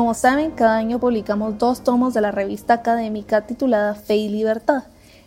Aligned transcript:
Como 0.00 0.14
saben, 0.14 0.52
cada 0.52 0.78
año 0.78 0.98
publicamos 0.98 1.58
dos 1.58 1.84
tomos 1.84 2.14
de 2.14 2.22
la 2.22 2.30
revista 2.30 2.72
académica 2.72 3.42
titulada 3.42 3.94
Fe 3.94 4.16
y 4.16 4.30
Libertad. 4.30 4.84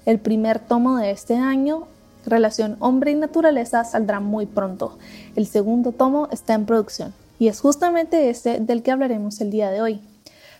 El 0.07 0.17
primer 0.17 0.57
tomo 0.57 0.97
de 0.97 1.11
este 1.11 1.35
año, 1.35 1.83
Relación 2.25 2.77
Hombre 2.79 3.11
y 3.11 3.13
Naturaleza, 3.13 3.83
saldrá 3.83 4.19
muy 4.19 4.47
pronto. 4.47 4.97
El 5.35 5.45
segundo 5.45 5.91
tomo 5.91 6.27
está 6.31 6.55
en 6.55 6.65
producción 6.65 7.13
y 7.37 7.49
es 7.49 7.61
justamente 7.61 8.31
este 8.31 8.61
del 8.61 8.81
que 8.81 8.89
hablaremos 8.89 9.41
el 9.41 9.51
día 9.51 9.69
de 9.69 9.83
hoy. 9.83 10.01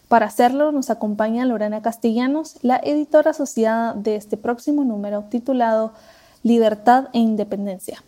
Para 0.10 0.28
hacerlo 0.28 0.72
nos 0.72 0.92
acompaña 0.92 1.44
Lorena 1.46 1.82
Castellanos, 1.82 2.60
la 2.62 2.80
editora 2.84 3.32
asociada 3.32 3.96
de 3.96 4.16
este 4.16 4.38
próximo 4.38 4.84
número 4.84 5.24
titulado 5.24 5.92
Libertad 6.44 7.06
e 7.14 7.18
Independencia. 7.18 8.04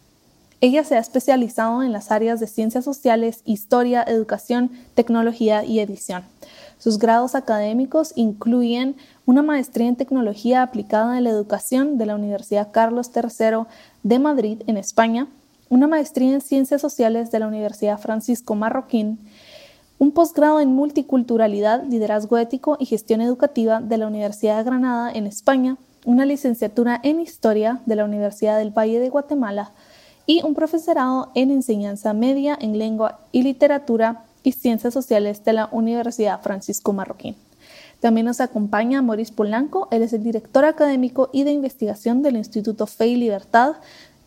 Ella 0.66 0.84
se 0.84 0.96
ha 0.96 1.00
especializado 1.00 1.84
en 1.84 1.92
las 1.92 2.12
áreas 2.12 2.40
de 2.40 2.48
ciencias 2.48 2.84
sociales, 2.84 3.42
historia, 3.46 4.04
educación, 4.08 4.72
tecnología 4.96 5.64
y 5.64 5.80
edición. 5.80 6.24
Sus 6.80 6.98
grados 6.98 7.36
académicos 7.36 8.14
incluyen 8.16 8.96
una 9.28 9.44
maestría 9.44 9.88
en 9.88 9.96
tecnología 9.96 10.64
aplicada 10.64 11.20
en 11.20 11.26
la 11.26 11.30
educación 11.30 12.00
de 12.00 12.08
la 12.08 12.16
Universidad 12.16 12.72
Carlos 12.72 13.12
III 13.14 13.68
de 14.02 14.18
Madrid, 14.18 14.64
en 14.66 14.78
España, 14.78 15.28
una 15.70 15.86
maestría 15.86 16.34
en 16.34 16.42
ciencias 16.42 16.82
sociales 16.82 17.30
de 17.30 17.38
la 17.38 17.48
Universidad 17.48 18.00
Francisco 18.00 18.56
Marroquín, 18.56 19.20
un 20.00 20.14
posgrado 20.14 20.60
en 20.62 20.70
multiculturalidad, 20.70 21.84
liderazgo 21.84 22.40
ético 22.40 22.76
y 22.80 22.88
gestión 22.88 23.22
educativa 23.22 23.82
de 23.82 24.00
la 24.00 24.08
Universidad 24.08 24.58
de 24.58 24.64
Granada, 24.64 25.12
en 25.12 25.28
España, 25.28 25.78
una 26.06 26.26
licenciatura 26.26 27.00
en 27.04 27.20
historia 27.20 27.82
de 27.86 27.96
la 27.96 28.06
Universidad 28.06 28.58
del 28.58 28.76
Valle 28.76 29.00
de 29.00 29.10
Guatemala, 29.10 29.72
y 30.26 30.44
un 30.44 30.56
profesorado 30.56 31.32
en 31.36 31.52
enseñanza 31.52 32.14
media 32.14 32.58
en 32.60 32.78
lengua 32.78 33.20
y 33.32 33.44
literatura 33.44 34.24
y 34.44 34.52
ciencias 34.52 34.94
sociales 34.94 35.44
de 35.44 35.54
la 35.54 35.70
Universidad 35.72 36.42
Francisco 36.42 36.94
Marroquín. 36.94 37.36
También 38.00 38.26
nos 38.26 38.42
acompaña 38.42 39.02
Maurice 39.02 39.34
Polanco, 39.34 39.88
él 39.92 40.04
es 40.04 40.14
el 40.14 40.24
director 40.24 40.66
académico 40.66 41.30
y 41.34 41.44
de 41.44 41.52
investigación 41.52 42.22
del 42.22 42.38
Instituto 42.38 42.86
Fe 42.88 43.08
y 43.08 43.16
Libertad, 43.16 43.78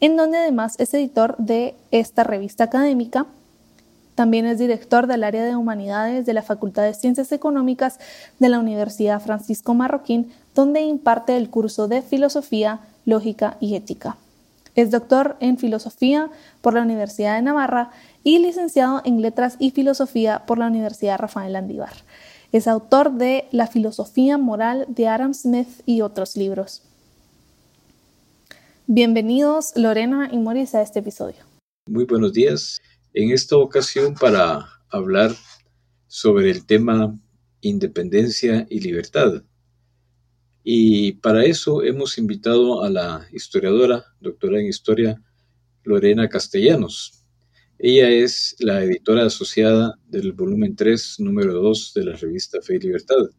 en 0.00 0.16
donde 0.16 0.38
además 0.38 0.74
es 0.78 0.94
editor 0.94 1.36
de 1.38 1.74
esta 1.90 2.24
revista 2.24 2.64
académica. 2.64 3.26
También 4.14 4.46
es 4.46 4.58
director 4.58 5.06
del 5.06 5.22
área 5.22 5.44
de 5.44 5.54
humanidades 5.54 6.26
de 6.26 6.32
la 6.32 6.42
Facultad 6.42 6.82
de 6.82 6.94
Ciencias 6.94 7.30
Económicas 7.30 8.00
de 8.40 8.48
la 8.48 8.58
Universidad 8.58 9.20
Francisco 9.20 9.74
Marroquín, 9.74 10.32
donde 10.54 10.80
imparte 10.80 11.36
el 11.36 11.50
curso 11.50 11.86
de 11.86 12.02
Filosofía, 12.02 12.80
Lógica 13.04 13.56
y 13.60 13.76
Ética. 13.76 14.16
Es 14.78 14.92
doctor 14.92 15.36
en 15.40 15.58
Filosofía 15.58 16.30
por 16.60 16.72
la 16.72 16.82
Universidad 16.82 17.34
de 17.34 17.42
Navarra 17.42 17.90
y 18.22 18.38
licenciado 18.38 19.02
en 19.04 19.20
Letras 19.20 19.56
y 19.58 19.72
Filosofía 19.72 20.46
por 20.46 20.56
la 20.56 20.68
Universidad 20.68 21.18
Rafael 21.18 21.54
Landívar. 21.54 22.04
Es 22.52 22.68
autor 22.68 23.14
de 23.14 23.48
La 23.50 23.66
filosofía 23.66 24.38
moral 24.38 24.86
de 24.88 25.08
Adam 25.08 25.34
Smith 25.34 25.66
y 25.84 26.02
otros 26.02 26.36
libros. 26.36 26.84
Bienvenidos 28.86 29.72
Lorena 29.74 30.28
y 30.30 30.38
Maurice 30.38 30.76
a 30.76 30.82
este 30.82 31.00
episodio. 31.00 31.38
Muy 31.88 32.04
buenos 32.04 32.32
días. 32.32 32.78
En 33.14 33.32
esta 33.32 33.56
ocasión 33.56 34.14
para 34.14 34.64
hablar 34.90 35.32
sobre 36.06 36.52
el 36.52 36.64
tema 36.66 37.18
independencia 37.62 38.64
y 38.70 38.78
libertad. 38.78 39.42
Y 40.62 41.12
para 41.12 41.44
eso 41.44 41.82
hemos 41.82 42.18
invitado 42.18 42.82
a 42.82 42.90
la 42.90 43.26
historiadora, 43.32 44.04
doctora 44.20 44.60
en 44.60 44.66
historia, 44.66 45.22
Lorena 45.84 46.28
Castellanos. 46.28 47.24
Ella 47.78 48.10
es 48.10 48.56
la 48.58 48.82
editora 48.82 49.24
asociada 49.26 49.98
del 50.06 50.32
volumen 50.32 50.74
3, 50.74 51.20
número 51.20 51.54
2 51.54 51.94
de 51.94 52.04
la 52.04 52.16
revista 52.16 52.60
Fe 52.60 52.76
y 52.76 52.80
Libertad, 52.80 53.30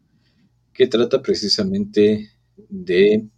que 0.72 0.86
trata 0.86 1.20
precisamente 1.20 2.30
de 2.56 3.28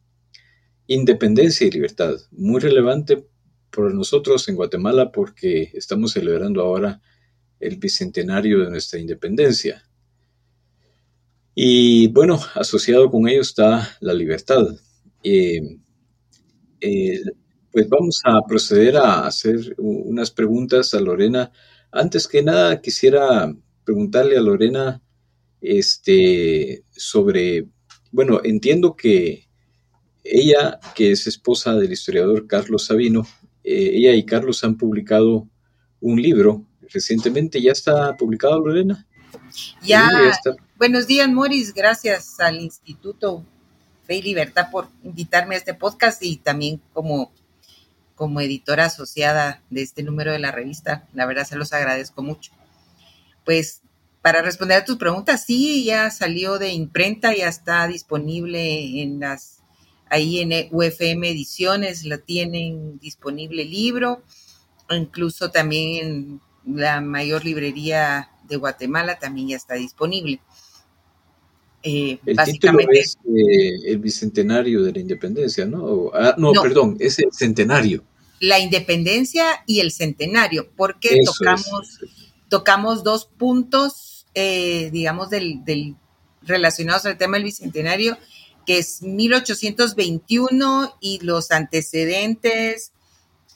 independencia 0.86 1.66
y 1.66 1.70
libertad, 1.70 2.16
muy 2.30 2.60
relevante 2.60 3.26
para 3.70 3.90
nosotros 3.90 4.48
en 4.48 4.56
Guatemala 4.56 5.10
porque 5.10 5.70
estamos 5.74 6.12
celebrando 6.12 6.60
ahora 6.60 7.00
el 7.58 7.76
bicentenario 7.78 8.60
de 8.60 8.70
nuestra 8.70 8.98
independencia. 8.98 9.82
Y 11.54 12.08
bueno, 12.08 12.40
asociado 12.54 13.10
con 13.10 13.28
ello 13.28 13.42
está 13.42 13.96
la 14.00 14.14
libertad. 14.14 14.66
Eh, 15.22 15.78
eh, 16.80 17.20
pues 17.70 17.88
vamos 17.88 18.20
a 18.24 18.40
proceder 18.46 18.96
a 18.96 19.26
hacer 19.26 19.74
unas 19.78 20.30
preguntas 20.30 20.94
a 20.94 21.00
Lorena. 21.00 21.52
Antes 21.90 22.26
que 22.26 22.42
nada, 22.42 22.80
quisiera 22.80 23.52
preguntarle 23.84 24.36
a 24.36 24.40
Lorena 24.42 25.02
este, 25.60 26.84
sobre, 26.90 27.68
bueno, 28.10 28.40
entiendo 28.44 28.96
que 28.96 29.48
ella, 30.24 30.78
que 30.94 31.12
es 31.12 31.26
esposa 31.26 31.74
del 31.74 31.92
historiador 31.92 32.46
Carlos 32.46 32.86
Sabino, 32.86 33.26
eh, 33.64 33.90
ella 33.94 34.14
y 34.14 34.24
Carlos 34.24 34.64
han 34.64 34.76
publicado 34.76 35.48
un 36.00 36.20
libro 36.20 36.66
recientemente. 36.92 37.60
¿Ya 37.60 37.72
está 37.72 38.16
publicado, 38.16 38.60
Lorena? 38.60 39.06
Ya, 39.82 40.08
buenos 40.82 41.06
días, 41.06 41.28
Moris. 41.28 41.74
Gracias 41.74 42.40
al 42.40 42.60
Instituto 42.60 43.44
Fe 44.04 44.16
y 44.16 44.22
Libertad 44.22 44.68
por 44.72 44.88
invitarme 45.04 45.54
a 45.54 45.58
este 45.58 45.74
podcast 45.74 46.20
y 46.24 46.38
también 46.38 46.82
como, 46.92 47.30
como 48.16 48.40
editora 48.40 48.86
asociada 48.86 49.62
de 49.70 49.82
este 49.82 50.02
número 50.02 50.32
de 50.32 50.40
la 50.40 50.50
revista. 50.50 51.06
La 51.14 51.24
verdad 51.24 51.46
se 51.46 51.54
los 51.54 51.72
agradezco 51.72 52.24
mucho. 52.24 52.50
Pues 53.44 53.82
para 54.22 54.42
responder 54.42 54.78
a 54.78 54.84
tus 54.84 54.96
preguntas, 54.96 55.44
sí, 55.44 55.84
ya 55.84 56.10
salió 56.10 56.58
de 56.58 56.72
imprenta, 56.72 57.32
ya 57.32 57.46
está 57.46 57.86
disponible 57.86 59.02
en 59.02 59.20
las, 59.20 59.62
ahí 60.10 60.40
en 60.40 60.50
UFM 60.72 61.30
Ediciones, 61.30 62.04
lo 62.04 62.18
tienen 62.18 62.98
disponible 62.98 63.64
libro, 63.64 64.24
incluso 64.90 65.52
también 65.52 66.40
en 66.64 66.76
la 66.76 67.00
mayor 67.00 67.44
librería 67.44 68.30
de 68.48 68.56
Guatemala 68.56 69.20
también 69.20 69.50
ya 69.50 69.56
está 69.56 69.74
disponible. 69.74 70.40
Eh, 71.82 72.18
el 72.26 72.34
básicamente, 72.34 73.00
es 73.00 73.18
eh, 73.26 73.90
el 73.90 73.98
bicentenario 73.98 74.82
de 74.82 74.92
la 74.92 75.00
independencia, 75.00 75.66
¿no? 75.66 76.10
Ah, 76.14 76.34
no, 76.38 76.52
perdón, 76.52 76.96
es 77.00 77.18
el 77.18 77.32
centenario. 77.32 78.04
La 78.40 78.58
independencia 78.58 79.44
y 79.66 79.80
el 79.80 79.90
centenario, 79.90 80.68
porque 80.76 81.22
tocamos, 81.24 82.00
tocamos 82.48 83.02
dos 83.04 83.26
puntos, 83.26 84.26
eh, 84.34 84.90
digamos, 84.92 85.30
del, 85.30 85.64
del, 85.64 85.96
relacionados 86.42 87.06
al 87.06 87.18
tema 87.18 87.36
del 87.36 87.44
bicentenario, 87.44 88.16
que 88.64 88.78
es 88.78 89.02
1821 89.02 90.96
y 91.00 91.18
los 91.24 91.50
antecedentes 91.50 92.92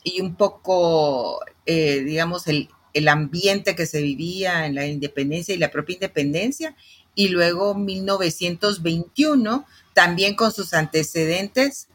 y 0.03 0.21
un 0.21 0.35
poco, 0.35 1.39
digamos, 1.65 2.47
el, 2.47 2.69
el 2.97 3.07
ambiente 3.09 3.75
que 3.75 3.85
se 3.85 4.01
vivía 4.01 4.65
en 4.65 4.73
la 4.73 4.87
independencia 4.87 5.53
y 5.53 5.59
la 5.59 5.69
propia 5.69 5.93
independencia, 5.93 6.75
y 7.17 7.29
luego 7.29 7.73
1921, 7.73 9.65
también 9.95 10.35
con 10.35 10.53
sus 10.53 10.75
antecedentes 10.75 11.87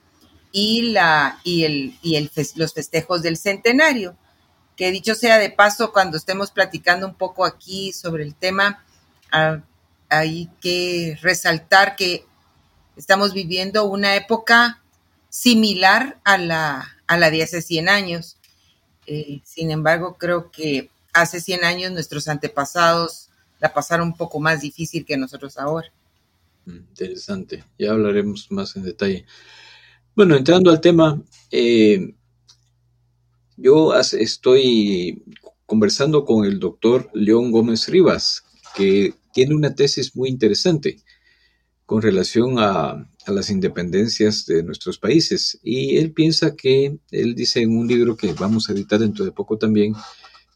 y, 0.51 0.91
la, 0.91 1.39
y, 1.45 1.63
el, 1.63 1.97
y 2.03 2.17
el, 2.17 2.29
los 2.57 2.75
festejos 2.75 3.23
del 3.23 3.37
centenario. 3.37 4.17
Que 4.77 4.91
dicho 4.91 5.15
sea 5.15 5.39
de 5.39 5.51
paso, 5.51 5.93
cuando 5.93 6.17
estemos 6.17 6.51
platicando 6.51 7.07
un 7.07 7.15
poco 7.15 7.45
aquí 7.45 7.93
sobre 7.93 8.25
el 8.25 8.35
tema, 8.35 8.85
ah, 9.31 9.61
hay 10.09 10.51
que 10.61 11.17
resaltar 11.23 11.95
que 11.95 12.27
estamos 12.97 13.33
viviendo 13.33 13.85
una 13.85 14.17
época 14.17 14.83
similar 15.29 16.19
a 16.25 16.37
la, 16.37 16.97
a 17.07 17.17
la 17.17 17.31
de 17.31 17.45
hace 17.45 17.63
100 17.63 17.89
años. 17.89 18.39
Eh, 19.07 19.41
sin 19.45 19.71
embargo, 19.71 20.17
creo 20.19 20.51
que 20.51 20.91
hace 21.13 21.41
100 21.41 21.65
años 21.65 21.93
nuestros 21.93 22.27
antepasados 22.27 23.29
la 23.63 23.73
pasaron 23.73 24.09
un 24.09 24.17
poco 24.17 24.41
más 24.41 24.61
difícil 24.61 25.07
que 25.07 25.17
nosotros 25.17 25.57
ahora. 25.57 25.87
Mm, 26.67 26.77
interesante, 26.77 27.65
ya 27.79 27.93
hablaremos 27.93 28.51
más 28.51 28.75
en 28.75 28.83
detalle. 28.83 29.25
Bueno, 30.17 30.37
entrando 30.37 30.71
al 30.71 30.81
tema, 30.81 31.23
eh, 31.53 32.15
yo 33.57 33.95
estoy 33.95 35.23
conversando 35.65 36.25
con 36.25 36.45
el 36.45 36.59
doctor 36.59 37.09
León 37.15 37.53
Gómez 37.53 37.89
Rivas, 37.89 38.43
que 38.75 39.15
tiene 39.33 39.55
una 39.55 39.75
tesis 39.77 40.17
muy 40.17 40.29
interesante 40.29 40.97
con 41.87 42.03
relación 42.03 42.59
a, 42.59 43.09
las 43.29 43.51
independencias 43.51 44.45
de 44.47 44.65
nuestros 44.65 44.99
países. 44.99 45.61
Y 45.63 45.99
él 45.99 46.13
piensa 46.13 46.57
que, 46.57 46.99
él 47.13 47.37
dice 47.37 47.63
en 47.63 47.79
un 47.79 47.87
libro 47.87 48.17
que 48.17 48.33
vamos 48.33 48.69
a 48.69 48.73
editar 48.73 48.99
dentro 48.99 49.25
de 49.25 49.31
poco 49.31 49.57
también, 49.57 49.95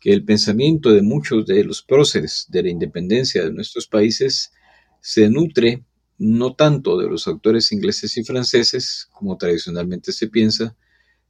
que 0.07 0.13
el 0.13 0.25
pensamiento 0.25 0.93
de 0.93 1.03
muchos 1.03 1.47
de 1.47 1.65
los 1.65 1.83
próceres 1.83 2.47
de 2.49 2.63
la 2.63 2.71
independencia 2.71 3.43
de 3.43 3.53
nuestros 3.53 3.89
países 3.89 4.53
se 5.01 5.29
nutre 5.29 5.83
no 6.17 6.55
tanto 6.55 6.97
de 6.97 7.09
los 7.09 7.27
autores 7.27 7.73
ingleses 7.73 8.17
y 8.17 8.23
franceses, 8.23 9.09
como 9.11 9.37
tradicionalmente 9.37 10.13
se 10.13 10.29
piensa, 10.29 10.77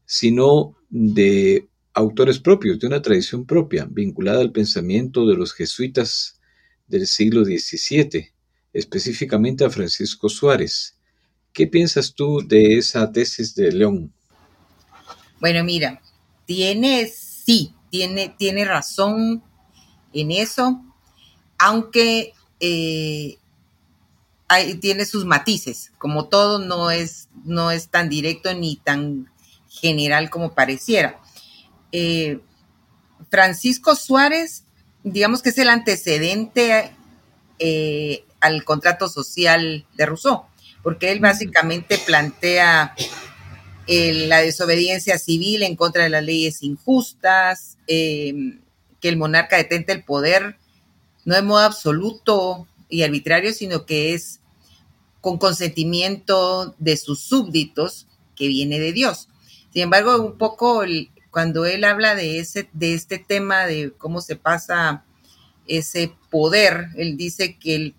sino 0.04 0.76
de 0.90 1.70
autores 1.94 2.38
propios, 2.38 2.78
de 2.78 2.86
una 2.86 3.00
tradición 3.00 3.46
propia, 3.46 3.88
vinculada 3.90 4.42
al 4.42 4.52
pensamiento 4.52 5.26
de 5.26 5.36
los 5.36 5.54
jesuitas 5.54 6.38
del 6.86 7.06
siglo 7.06 7.46
XVII, 7.46 8.28
específicamente 8.74 9.64
a 9.64 9.70
Francisco 9.70 10.28
Suárez. 10.28 10.98
¿Qué 11.54 11.66
piensas 11.66 12.12
tú 12.12 12.46
de 12.46 12.76
esa 12.76 13.10
tesis 13.10 13.54
de 13.54 13.72
León? 13.72 14.12
Bueno, 15.40 15.64
mira, 15.64 16.02
tiene, 16.44 17.06
sí, 17.06 17.72
tiene, 17.96 18.28
tiene 18.28 18.66
razón 18.66 19.42
en 20.12 20.30
eso, 20.30 20.82
aunque 21.58 22.34
eh, 22.60 23.38
tiene 24.82 25.06
sus 25.06 25.24
matices, 25.24 25.92
como 25.96 26.26
todo 26.26 26.58
no 26.58 26.90
es, 26.90 27.28
no 27.44 27.70
es 27.70 27.88
tan 27.88 28.10
directo 28.10 28.52
ni 28.52 28.76
tan 28.76 29.30
general 29.70 30.28
como 30.28 30.52
pareciera. 30.52 31.18
Eh, 31.90 32.40
Francisco 33.30 33.94
Suárez, 33.96 34.64
digamos 35.02 35.40
que 35.40 35.48
es 35.48 35.58
el 35.58 35.70
antecedente 35.70 36.92
eh, 37.58 38.26
al 38.40 38.62
contrato 38.64 39.08
social 39.08 39.86
de 39.94 40.04
Rousseau, 40.04 40.44
porque 40.82 41.12
él 41.12 41.20
básicamente 41.20 41.96
plantea 41.96 42.94
la 43.88 44.40
desobediencia 44.40 45.18
civil 45.18 45.62
en 45.62 45.76
contra 45.76 46.04
de 46.04 46.10
las 46.10 46.24
leyes 46.24 46.62
injustas, 46.62 47.78
que 47.86 48.58
el 49.02 49.16
monarca 49.16 49.56
detente 49.56 49.92
el 49.92 50.04
poder 50.04 50.56
no 51.26 51.34
de 51.34 51.42
modo 51.42 51.58
absoluto 51.58 52.66
y 52.88 53.02
arbitrario, 53.02 53.52
sino 53.52 53.84
que 53.84 54.14
es 54.14 54.40
con 55.20 55.38
consentimiento 55.38 56.74
de 56.78 56.96
sus 56.96 57.20
súbditos 57.20 58.06
que 58.36 58.46
viene 58.46 58.78
de 58.78 58.92
Dios. 58.92 59.28
Sin 59.72 59.82
embargo, 59.82 60.22
un 60.22 60.38
poco 60.38 60.82
cuando 61.30 61.66
él 61.66 61.82
habla 61.84 62.14
de, 62.14 62.38
ese, 62.38 62.70
de 62.72 62.94
este 62.94 63.18
tema 63.18 63.66
de 63.66 63.92
cómo 63.98 64.20
se 64.20 64.36
pasa 64.36 65.04
ese 65.66 66.14
poder, 66.30 66.86
él 66.96 67.16
dice 67.16 67.58
que 67.58 67.74
el, 67.74 67.94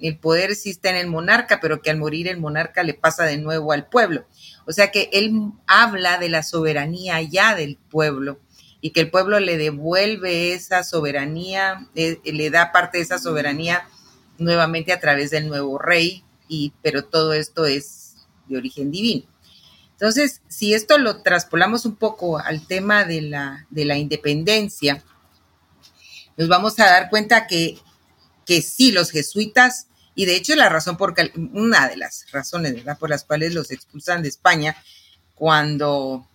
el 0.00 0.18
poder 0.18 0.54
sí 0.54 0.70
está 0.70 0.90
en 0.90 0.96
el 0.96 1.06
monarca, 1.06 1.60
pero 1.60 1.80
que 1.80 1.90
al 1.90 1.98
morir 1.98 2.28
el 2.28 2.38
monarca 2.38 2.82
le 2.82 2.94
pasa 2.94 3.24
de 3.24 3.38
nuevo 3.38 3.72
al 3.72 3.86
pueblo. 3.86 4.26
O 4.66 4.72
sea 4.72 4.90
que 4.90 5.08
él 5.12 5.52
habla 5.66 6.18
de 6.18 6.28
la 6.28 6.42
soberanía 6.42 7.20
ya 7.22 7.54
del 7.54 7.76
pueblo 7.76 8.40
y 8.80 8.90
que 8.90 9.00
el 9.00 9.10
pueblo 9.10 9.40
le 9.40 9.56
devuelve 9.56 10.52
esa 10.52 10.84
soberanía, 10.84 11.88
eh, 11.94 12.20
le 12.24 12.50
da 12.50 12.72
parte 12.72 12.98
de 12.98 13.04
esa 13.04 13.18
soberanía 13.18 13.88
nuevamente 14.36 14.92
a 14.92 15.00
través 15.00 15.30
del 15.30 15.48
nuevo 15.48 15.78
rey, 15.78 16.24
y, 16.48 16.72
pero 16.82 17.04
todo 17.04 17.32
esto 17.32 17.64
es 17.64 18.26
de 18.46 18.58
origen 18.58 18.90
divino. 18.90 19.24
Entonces, 19.92 20.42
si 20.48 20.74
esto 20.74 20.98
lo 20.98 21.22
traspolamos 21.22 21.86
un 21.86 21.96
poco 21.96 22.38
al 22.38 22.66
tema 22.66 23.04
de 23.04 23.22
la, 23.22 23.66
de 23.70 23.84
la 23.84 23.96
independencia, 23.96 25.02
nos 26.36 26.48
vamos 26.48 26.78
a 26.80 26.84
dar 26.84 27.08
cuenta 27.10 27.46
que, 27.46 27.78
que 28.44 28.62
sí, 28.62 28.92
los 28.92 29.10
jesuitas, 29.10 29.86
y 30.14 30.26
de 30.26 30.36
hecho 30.36 30.54
la 30.54 30.68
razón 30.68 30.96
por 30.96 31.14
una 31.52 31.88
de 31.88 31.96
las 31.96 32.30
razones 32.30 32.84
por 32.98 33.10
las 33.10 33.24
cuales 33.24 33.54
los 33.54 33.70
expulsan 33.70 34.22
de 34.22 34.28
España, 34.28 34.76
cuando, 35.34 36.26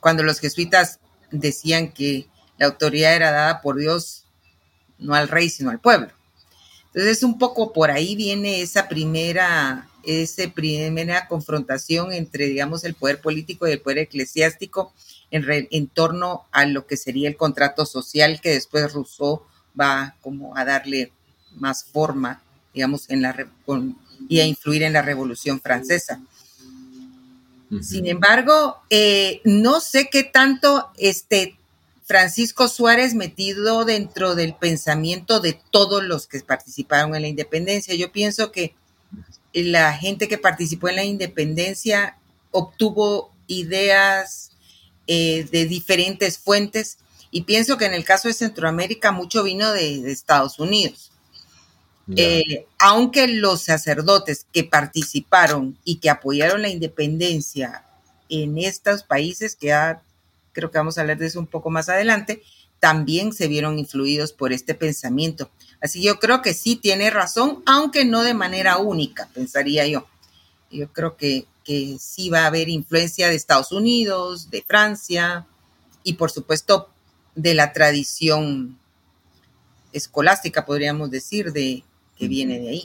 cuando 0.00 0.22
los 0.22 0.40
jesuitas 0.40 0.98
decían 1.30 1.92
que 1.92 2.26
la 2.58 2.66
autoridad 2.66 3.14
era 3.14 3.30
dada 3.30 3.60
por 3.60 3.78
Dios, 3.78 4.24
no 4.98 5.14
al 5.14 5.28
rey, 5.28 5.48
sino 5.48 5.70
al 5.70 5.80
pueblo. 5.80 6.08
Entonces, 6.94 7.22
un 7.22 7.38
poco 7.38 7.72
por 7.72 7.90
ahí 7.90 8.14
viene 8.14 8.60
esa 8.60 8.88
primera, 8.88 9.88
esa 10.04 10.48
primera 10.50 11.26
confrontación 11.26 12.12
entre, 12.12 12.46
digamos, 12.46 12.84
el 12.84 12.94
poder 12.94 13.20
político 13.20 13.66
y 13.66 13.72
el 13.72 13.80
poder 13.80 13.98
eclesiástico 13.98 14.92
en, 15.30 15.44
en 15.70 15.88
torno 15.88 16.44
a 16.52 16.66
lo 16.66 16.86
que 16.86 16.98
sería 16.98 17.28
el 17.28 17.36
contrato 17.36 17.86
social 17.86 18.40
que 18.42 18.50
después 18.50 18.92
Rousseau 18.92 19.42
va 19.78 20.14
como 20.20 20.56
a 20.56 20.64
darle 20.64 21.12
más 21.56 21.84
forma, 21.84 22.42
digamos, 22.74 23.08
en 23.10 23.22
la, 23.22 23.36
y 24.28 24.40
a 24.40 24.46
influir 24.46 24.82
en 24.82 24.92
la 24.92 25.02
Revolución 25.02 25.60
Francesa. 25.60 26.20
Sin 27.80 28.06
embargo, 28.06 28.76
eh, 28.90 29.40
no 29.44 29.80
sé 29.80 30.10
qué 30.10 30.24
tanto 30.24 30.90
este, 30.98 31.56
Francisco 32.04 32.68
Suárez 32.68 33.14
metido 33.14 33.86
dentro 33.86 34.34
del 34.34 34.54
pensamiento 34.54 35.40
de 35.40 35.58
todos 35.70 36.02
los 36.04 36.26
que 36.26 36.40
participaron 36.40 37.14
en 37.14 37.22
la 37.22 37.28
independencia. 37.28 37.94
Yo 37.94 38.12
pienso 38.12 38.52
que 38.52 38.74
la 39.54 39.94
gente 39.94 40.28
que 40.28 40.36
participó 40.36 40.90
en 40.90 40.96
la 40.96 41.04
independencia 41.04 42.18
obtuvo 42.50 43.32
ideas 43.46 44.50
eh, 45.06 45.48
de 45.50 45.66
diferentes 45.66 46.38
fuentes 46.38 46.98
y 47.32 47.42
pienso 47.42 47.78
que 47.78 47.86
en 47.86 47.94
el 47.94 48.04
caso 48.04 48.28
de 48.28 48.34
Centroamérica 48.34 49.10
mucho 49.10 49.42
vino 49.42 49.72
de 49.72 50.12
Estados 50.12 50.60
Unidos. 50.60 51.10
Eh, 52.14 52.66
aunque 52.78 53.26
los 53.26 53.62
sacerdotes 53.62 54.46
que 54.52 54.64
participaron 54.64 55.78
y 55.82 55.96
que 55.96 56.10
apoyaron 56.10 56.60
la 56.60 56.68
independencia 56.68 57.86
en 58.28 58.58
estos 58.58 59.02
países, 59.02 59.56
que 59.56 59.74
creo 60.52 60.70
que 60.70 60.78
vamos 60.78 60.98
a 60.98 61.00
hablar 61.00 61.16
de 61.16 61.26
eso 61.26 61.40
un 61.40 61.46
poco 61.46 61.70
más 61.70 61.88
adelante, 61.88 62.42
también 62.80 63.32
se 63.32 63.48
vieron 63.48 63.78
influidos 63.78 64.32
por 64.32 64.52
este 64.52 64.74
pensamiento. 64.74 65.50
Así 65.80 66.00
que 66.00 66.06
yo 66.08 66.18
creo 66.18 66.42
que 66.42 66.52
sí 66.52 66.76
tiene 66.76 67.08
razón, 67.08 67.62
aunque 67.64 68.04
no 68.04 68.22
de 68.22 68.34
manera 68.34 68.76
única, 68.76 69.28
pensaría 69.32 69.86
yo. 69.86 70.06
Yo 70.70 70.92
creo 70.92 71.16
que, 71.16 71.46
que 71.64 71.96
sí 71.98 72.28
va 72.28 72.40
a 72.40 72.46
haber 72.46 72.68
influencia 72.68 73.28
de 73.28 73.36
Estados 73.36 73.72
Unidos, 73.72 74.50
de 74.50 74.62
Francia 74.62 75.46
y 76.04 76.14
por 76.14 76.30
supuesto 76.30 76.91
de 77.34 77.54
la 77.54 77.72
tradición 77.72 78.78
escolástica, 79.92 80.64
podríamos 80.64 81.10
decir, 81.10 81.52
de, 81.52 81.84
que 82.16 82.28
viene 82.28 82.60
de 82.60 82.68
ahí. 82.68 82.82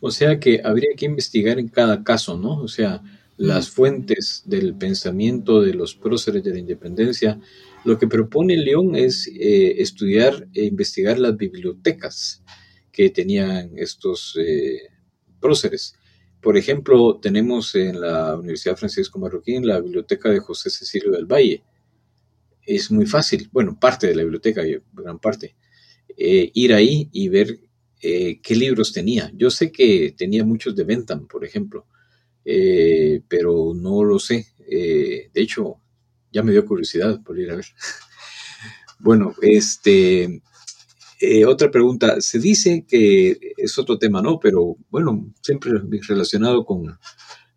O 0.00 0.10
sea 0.10 0.38
que 0.40 0.60
habría 0.64 0.90
que 0.96 1.06
investigar 1.06 1.58
en 1.58 1.68
cada 1.68 2.02
caso, 2.04 2.36
¿no? 2.36 2.60
O 2.62 2.68
sea, 2.68 3.02
las 3.36 3.68
fuentes 3.68 4.42
del 4.46 4.74
pensamiento 4.74 5.60
de 5.60 5.74
los 5.74 5.94
próceres 5.94 6.44
de 6.44 6.52
la 6.52 6.58
independencia. 6.58 7.40
Lo 7.84 7.98
que 7.98 8.06
propone 8.06 8.56
León 8.56 8.96
es 8.96 9.26
eh, 9.26 9.82
estudiar 9.82 10.48
e 10.54 10.64
investigar 10.64 11.18
las 11.18 11.36
bibliotecas 11.36 12.42
que 12.92 13.10
tenían 13.10 13.72
estos 13.76 14.38
eh, 14.40 14.88
próceres. 15.40 15.96
Por 16.40 16.56
ejemplo, 16.56 17.18
tenemos 17.20 17.74
en 17.74 18.00
la 18.00 18.36
Universidad 18.36 18.76
Francisco 18.76 19.18
Marroquín 19.18 19.66
la 19.66 19.80
biblioteca 19.80 20.30
de 20.30 20.38
José 20.38 20.70
Cecilio 20.70 21.10
del 21.10 21.26
Valle. 21.26 21.62
Es 22.66 22.90
muy 22.90 23.06
fácil, 23.06 23.48
bueno, 23.52 23.78
parte 23.78 24.06
de 24.06 24.14
la 24.14 24.22
biblioteca, 24.22 24.62
gran 24.92 25.18
parte, 25.18 25.56
eh, 26.16 26.50
ir 26.54 26.72
ahí 26.72 27.08
y 27.12 27.28
ver 27.28 27.58
eh, 28.06 28.38
qué 28.42 28.54
libros 28.54 28.92
tenía. 28.92 29.32
Yo 29.34 29.48
sé 29.48 29.72
que 29.72 30.14
tenía 30.14 30.44
muchos 30.44 30.76
de 30.76 30.84
Bentham, 30.84 31.26
por 31.26 31.42
ejemplo, 31.42 31.86
eh, 32.44 33.22
pero 33.28 33.72
no 33.74 34.04
lo 34.04 34.18
sé. 34.18 34.46
Eh, 34.70 35.30
de 35.32 35.40
hecho, 35.40 35.76
ya 36.30 36.42
me 36.42 36.52
dio 36.52 36.66
curiosidad 36.66 37.22
por 37.22 37.38
ir 37.38 37.50
a 37.50 37.56
ver. 37.56 37.64
bueno, 38.98 39.34
este, 39.40 40.42
otra 41.46 41.70
pregunta. 41.70 42.20
Se 42.20 42.38
dice 42.38 42.84
que 42.86 43.38
es 43.56 43.78
otro 43.78 43.98
tema, 43.98 44.20
¿no? 44.20 44.38
Pero 44.38 44.76
bueno, 44.90 45.32
siempre 45.40 45.72
relacionado 46.06 46.66
con 46.66 46.98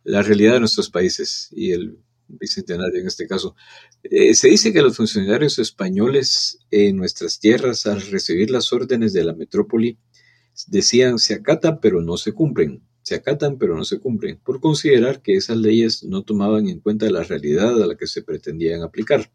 la 0.06 0.22
realidad 0.22 0.54
de 0.54 0.62
nuestros 0.62 0.90
países 0.90 1.50
y 1.52 1.72
el 1.72 1.98
bicentenario 2.28 3.02
en 3.02 3.08
este 3.08 3.28
caso. 3.28 3.56
se 4.04 4.48
dice 4.48 4.74
que 4.74 4.82
los 4.82 4.98
funcionarios 4.98 5.60
españoles 5.60 6.60
en 6.72 6.98
nuestras 6.98 7.40
tierras, 7.40 7.86
al 7.86 8.02
recibir 8.02 8.52
las 8.52 8.72
órdenes 8.74 9.14
de 9.14 9.24
la 9.24 9.34
metrópoli, 9.34 9.98
decían 10.68 11.20
se 11.20 11.36
acatan 11.36 11.80
pero 11.80 12.02
no 12.02 12.18
se 12.18 12.32
cumplen, 12.32 12.84
se 13.04 13.16
acatan 13.16 13.58
pero 13.58 13.76
no 13.76 13.84
se 13.86 14.00
cumplen, 14.00 14.40
por 14.44 14.60
considerar 14.60 15.22
que 15.22 15.36
esas 15.36 15.58
leyes 15.58 16.04
no 16.04 16.24
tomaban 16.24 16.68
en 16.68 16.80
cuenta 16.80 17.10
la 17.10 17.24
realidad 17.24 17.82
a 17.82 17.88
la 17.88 17.96
que 17.96 18.08
se 18.08 18.24
pretendían 18.24 18.82
aplicar. 18.82 19.32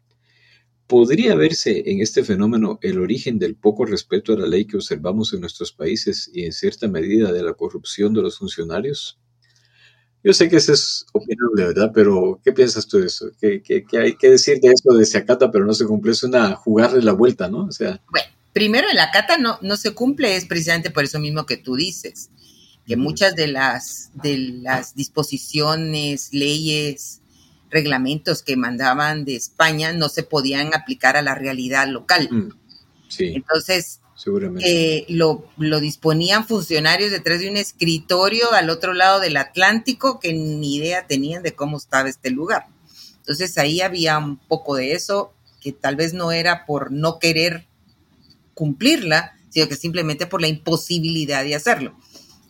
¿Podría 0.85 1.33
verse 1.35 1.89
en 1.89 2.01
este 2.01 2.23
fenómeno 2.23 2.77
el 2.81 2.99
origen 2.99 3.39
del 3.39 3.55
poco 3.55 3.85
respeto 3.85 4.33
a 4.33 4.37
la 4.37 4.47
ley 4.47 4.65
que 4.65 4.75
observamos 4.75 5.33
en 5.33 5.39
nuestros 5.39 5.71
países 5.71 6.29
y 6.33 6.43
en 6.43 6.51
cierta 6.51 6.87
medida 6.89 7.31
de 7.31 7.41
la 7.41 7.53
corrupción 7.53 8.13
de 8.13 8.21
los 8.21 8.37
funcionarios? 8.37 9.17
Yo 10.23 10.33
sé 10.33 10.47
que 10.47 10.55
eso 10.55 10.71
es 10.71 11.05
opinable, 11.11 11.65
¿verdad? 11.65 11.91
Pero 11.93 12.39
¿qué 12.43 12.53
piensas 12.53 12.87
tú 12.87 12.99
de 12.99 13.07
eso? 13.07 13.29
¿Qué, 13.39 13.61
hay 13.99 14.15
que 14.15 14.29
decir 14.29 14.59
de 14.61 14.69
eso 14.69 14.93
de 14.93 15.05
se 15.05 15.17
acata 15.17 15.51
pero 15.51 15.65
no 15.65 15.73
se 15.73 15.85
cumple? 15.85 16.13
Es 16.13 16.23
una 16.23 16.55
jugarle 16.55 17.01
la 17.01 17.11
vuelta, 17.11 17.49
¿no? 17.49 17.65
O 17.65 17.71
sea, 17.71 18.01
primero 18.53 18.89
en 18.89 18.95
la 18.95 19.11
cata 19.11 19.37
no, 19.37 19.59
no 19.61 19.75
se 19.75 19.93
cumple, 19.93 20.37
es 20.37 20.45
precisamente 20.45 20.91
por 20.91 21.03
eso 21.03 21.19
mismo 21.19 21.45
que 21.45 21.57
tú 21.57 21.75
dices. 21.75 22.29
que 22.87 22.95
muchas 22.95 23.35
de 23.35 23.47
las, 23.47 24.11
de 24.13 24.37
las 24.37 24.95
disposiciones, 24.95 26.29
leyes, 26.31 27.21
reglamentos 27.69 28.43
que 28.43 28.55
mandaban 28.55 29.25
de 29.25 29.35
España 29.35 29.91
no 29.91 30.07
se 30.07 30.23
podían 30.23 30.73
aplicar 30.73 31.17
a 31.17 31.21
la 31.21 31.35
realidad 31.35 31.87
local. 31.87 32.29
Mm, 32.31 32.49
sí. 33.09 33.33
Entonces, 33.35 33.99
eh, 34.63 35.05
lo, 35.09 35.47
lo, 35.57 35.79
disponían 35.79 36.47
funcionarios 36.47 37.11
detrás 37.11 37.39
de 37.39 37.49
un 37.49 37.57
escritorio 37.57 38.53
al 38.53 38.69
otro 38.69 38.93
lado 38.93 39.19
del 39.19 39.37
Atlántico 39.37 40.19
que 40.19 40.33
ni 40.33 40.75
idea 40.75 41.07
tenían 41.07 41.43
de 41.43 41.55
cómo 41.55 41.77
estaba 41.77 42.09
este 42.09 42.29
lugar. 42.29 42.67
Entonces 43.17 43.57
ahí 43.57 43.81
había 43.81 44.17
un 44.17 44.37
poco 44.37 44.75
de 44.75 44.93
eso, 44.93 45.33
que 45.61 45.71
tal 45.71 45.95
vez 45.95 46.13
no 46.13 46.31
era 46.31 46.65
por 46.65 46.91
no 46.91 47.19
querer 47.19 47.67
cumplirla, 48.53 49.33
sino 49.49 49.67
que 49.67 49.75
simplemente 49.75 50.27
por 50.27 50.41
la 50.41 50.47
imposibilidad 50.47 51.43
de 51.43 51.55
hacerlo. 51.55 51.97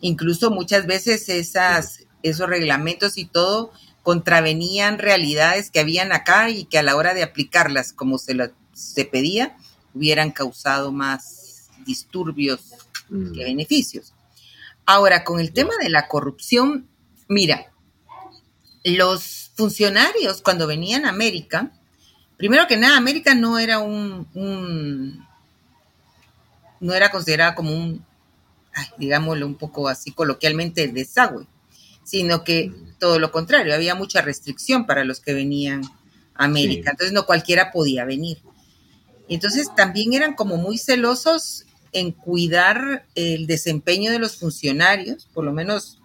Incluso 0.00 0.50
muchas 0.50 0.86
veces 0.86 1.28
esas, 1.28 2.00
esos 2.22 2.48
reglamentos 2.48 3.16
y 3.16 3.24
todo 3.24 3.72
contravenían 4.02 4.98
realidades 4.98 5.70
que 5.70 5.80
habían 5.80 6.12
acá 6.12 6.50
y 6.50 6.64
que 6.64 6.78
a 6.78 6.82
la 6.82 6.96
hora 6.96 7.14
de 7.14 7.22
aplicarlas 7.22 7.92
como 7.92 8.18
se, 8.18 8.36
se 8.72 9.04
pedía, 9.06 9.56
hubieran 9.94 10.30
causado 10.30 10.92
más 10.92 11.43
disturbios 11.84 12.60
que 13.08 13.14
mm. 13.14 13.32
beneficios. 13.32 14.14
Ahora, 14.86 15.24
con 15.24 15.40
el 15.40 15.52
tema 15.52 15.74
de 15.80 15.88
la 15.88 16.08
corrupción, 16.08 16.88
mira, 17.28 17.72
los 18.84 19.50
funcionarios 19.54 20.42
cuando 20.42 20.66
venían 20.66 21.06
a 21.06 21.10
América, 21.10 21.72
primero 22.36 22.66
que 22.66 22.76
nada, 22.76 22.96
América 22.96 23.34
no 23.34 23.58
era 23.58 23.78
un, 23.78 25.26
no 26.80 26.92
era 26.92 27.10
considerada 27.10 27.54
como 27.54 27.72
un, 27.72 28.04
digámoslo 28.98 29.46
un 29.46 29.54
poco 29.56 29.88
así 29.88 30.12
coloquialmente, 30.12 30.88
desagüe 30.88 31.46
sino 32.04 32.44
que 32.44 32.70
todo 32.98 33.18
lo 33.18 33.32
contrario, 33.32 33.74
había 33.74 33.94
mucha 33.94 34.20
restricción 34.20 34.86
para 34.86 35.04
los 35.04 35.20
que 35.20 35.34
venían 35.34 35.82
a 36.34 36.44
América, 36.44 36.90
entonces 36.90 37.12
no 37.12 37.26
cualquiera 37.26 37.72
podía 37.72 38.04
venir. 38.04 38.38
Entonces 39.28 39.74
también 39.74 40.12
eran 40.12 40.34
como 40.34 40.56
muy 40.58 40.78
celosos 40.78 41.64
en 41.94 42.12
cuidar 42.12 43.06
el 43.14 43.46
desempeño 43.46 44.10
de 44.12 44.18
los 44.18 44.36
funcionarios, 44.36 45.26
por 45.32 45.44
lo 45.44 45.52
menos 45.52 45.98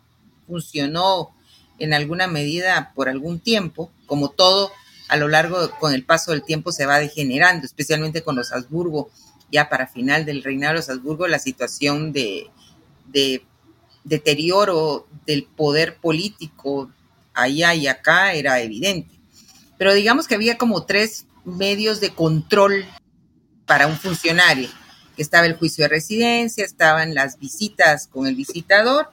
funcionó 0.48 1.36
en 1.80 1.94
alguna 1.94 2.28
medida 2.28 2.94
por 2.96 3.10
algún 3.10 3.40
tiempo, 3.40 3.92
como 4.06 4.30
todo 4.30 4.72
a 5.10 5.18
lo 5.18 5.28
largo, 5.28 5.72
con 5.80 5.94
el 5.94 6.06
paso 6.06 6.32
del 6.32 6.44
tiempo 6.44 6.72
se 6.72 6.86
va 6.86 7.00
degenerando, 7.00 7.66
especialmente 7.66 8.22
con 8.22 8.36
los 8.36 8.52
Habsburgo, 8.52 9.10
ya 9.52 9.68
para 9.68 9.88
final 9.88 10.24
del 10.24 10.44
reinado 10.44 10.74
de 10.74 10.80
los 10.80 10.90
Habsburgo, 10.90 11.28
la 11.28 11.40
situación 11.40 12.14
de, 12.14 12.48
de 13.08 13.44
deterioro 14.04 15.08
del 15.26 15.46
poder 15.46 15.98
político 15.98 16.92
allá 17.34 17.74
y 17.74 17.88
acá 17.88 18.34
era 18.34 18.62
evidente. 18.62 19.20
Pero 19.80 19.96
digamos 19.96 20.28
que 20.28 20.36
había 20.36 20.60
como 20.60 20.86
tres 20.86 21.26
medios 21.44 22.00
de 22.00 22.12
control 22.12 22.86
para 23.66 23.88
un 23.88 23.98
funcionario, 23.98 24.70
estaba 25.24 25.46
el 25.46 25.56
juicio 25.56 25.84
de 25.84 25.90
residencia, 25.90 26.66
estaban 26.66 27.14
las 27.14 27.40
visitas 27.40 28.08
con 28.08 28.28
el 28.28 28.36
visitador 28.36 29.10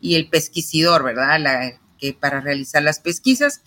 y 0.00 0.16
el 0.16 0.28
pesquisidor, 0.28 1.04
¿verdad? 1.04 1.40
La, 1.40 1.78
que 1.98 2.14
para 2.14 2.40
realizar 2.40 2.82
las 2.82 2.98
pesquisas, 2.98 3.60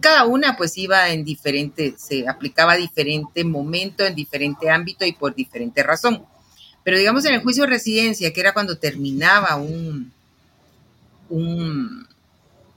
cada 0.00 0.26
una 0.26 0.56
pues 0.56 0.76
iba 0.76 1.08
en 1.08 1.24
diferente, 1.24 1.94
se 1.96 2.28
aplicaba 2.28 2.74
a 2.74 2.76
diferente 2.76 3.42
momento, 3.42 4.04
en 4.04 4.14
diferente 4.14 4.68
ámbito 4.68 5.06
y 5.06 5.12
por 5.12 5.34
diferente 5.34 5.82
razón. 5.82 6.24
Pero 6.84 6.98
digamos 6.98 7.24
en 7.24 7.34
el 7.34 7.42
juicio 7.42 7.64
de 7.64 7.70
residencia, 7.70 8.32
que 8.32 8.40
era 8.40 8.52
cuando 8.52 8.76
terminaba 8.76 9.56
un, 9.56 10.12
un 11.30 12.06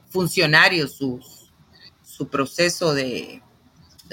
funcionario 0.10 0.88
su, 0.88 1.22
su 2.04 2.28
proceso 2.30 2.94
de, 2.94 3.42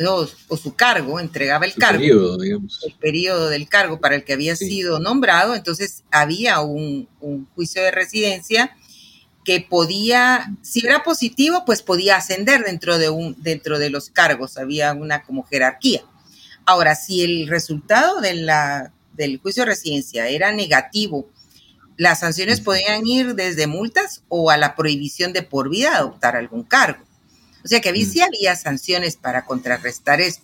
o, 0.07 0.57
su 0.57 0.75
cargo, 0.75 1.19
entregaba 1.19 1.65
el 1.65 1.75
cargo, 1.75 2.37
el 2.43 2.95
periodo 3.01 3.49
del 3.49 3.69
cargo 3.69 4.01
para 4.01 4.17
el 4.17 4.25
que 4.25 4.33
había 4.33 4.55
sido 4.57 5.01
nombrado, 5.01 5.55
entonces 5.55 6.05
había 6.11 6.61
un, 6.61 7.09
juicio 7.55 7.83
de 7.83 7.91
residencia 7.91 8.77
que 9.45 9.61
podía, 9.61 10.55
si 10.63 10.87
era 10.87 11.03
positivo, 11.03 11.65
pues 11.65 11.83
podía 11.83 12.17
ascender 12.17 12.65
dentro 12.65 12.99
de, 12.99 13.09
un, 13.09 13.35
dentro 13.39 13.79
de 13.79 13.91
los 13.91 14.11
cargos, 14.11 14.59
había 14.59 14.93
una 14.93 15.23
como 15.23 15.45
jerarquía. 15.45 16.03
Ahora, 16.67 16.95
si 16.95 17.23
el 17.23 17.49
resultado 17.49 18.21
de 18.21 18.35
la, 18.35 18.93
del 19.15 19.39
juicio 19.39 19.63
de 19.63 19.71
residencia 19.71 20.29
era 20.29 20.53
negativo 20.53 21.29
las 21.99 22.21
sanciones 22.21 22.61
podían 22.61 23.05
ir 23.07 23.35
desde 23.35 23.67
multas 23.67 24.23
o 24.29 24.51
a 24.51 24.57
la 24.57 24.77
prohibición 24.77 25.33
de 25.33 25.43
por 25.43 25.69
vida 25.69 25.97
adoptar 25.97 26.37
algún 26.37 26.63
cargo. 26.63 27.05
O 27.69 27.71
sea 27.71 27.83
que 27.83 27.91
había, 27.91 28.07
sí 28.07 28.23
había 28.23 28.57
sanciones 28.57 29.19
para 29.19 29.45
contrarrestar 29.45 30.23
esto. 30.23 30.43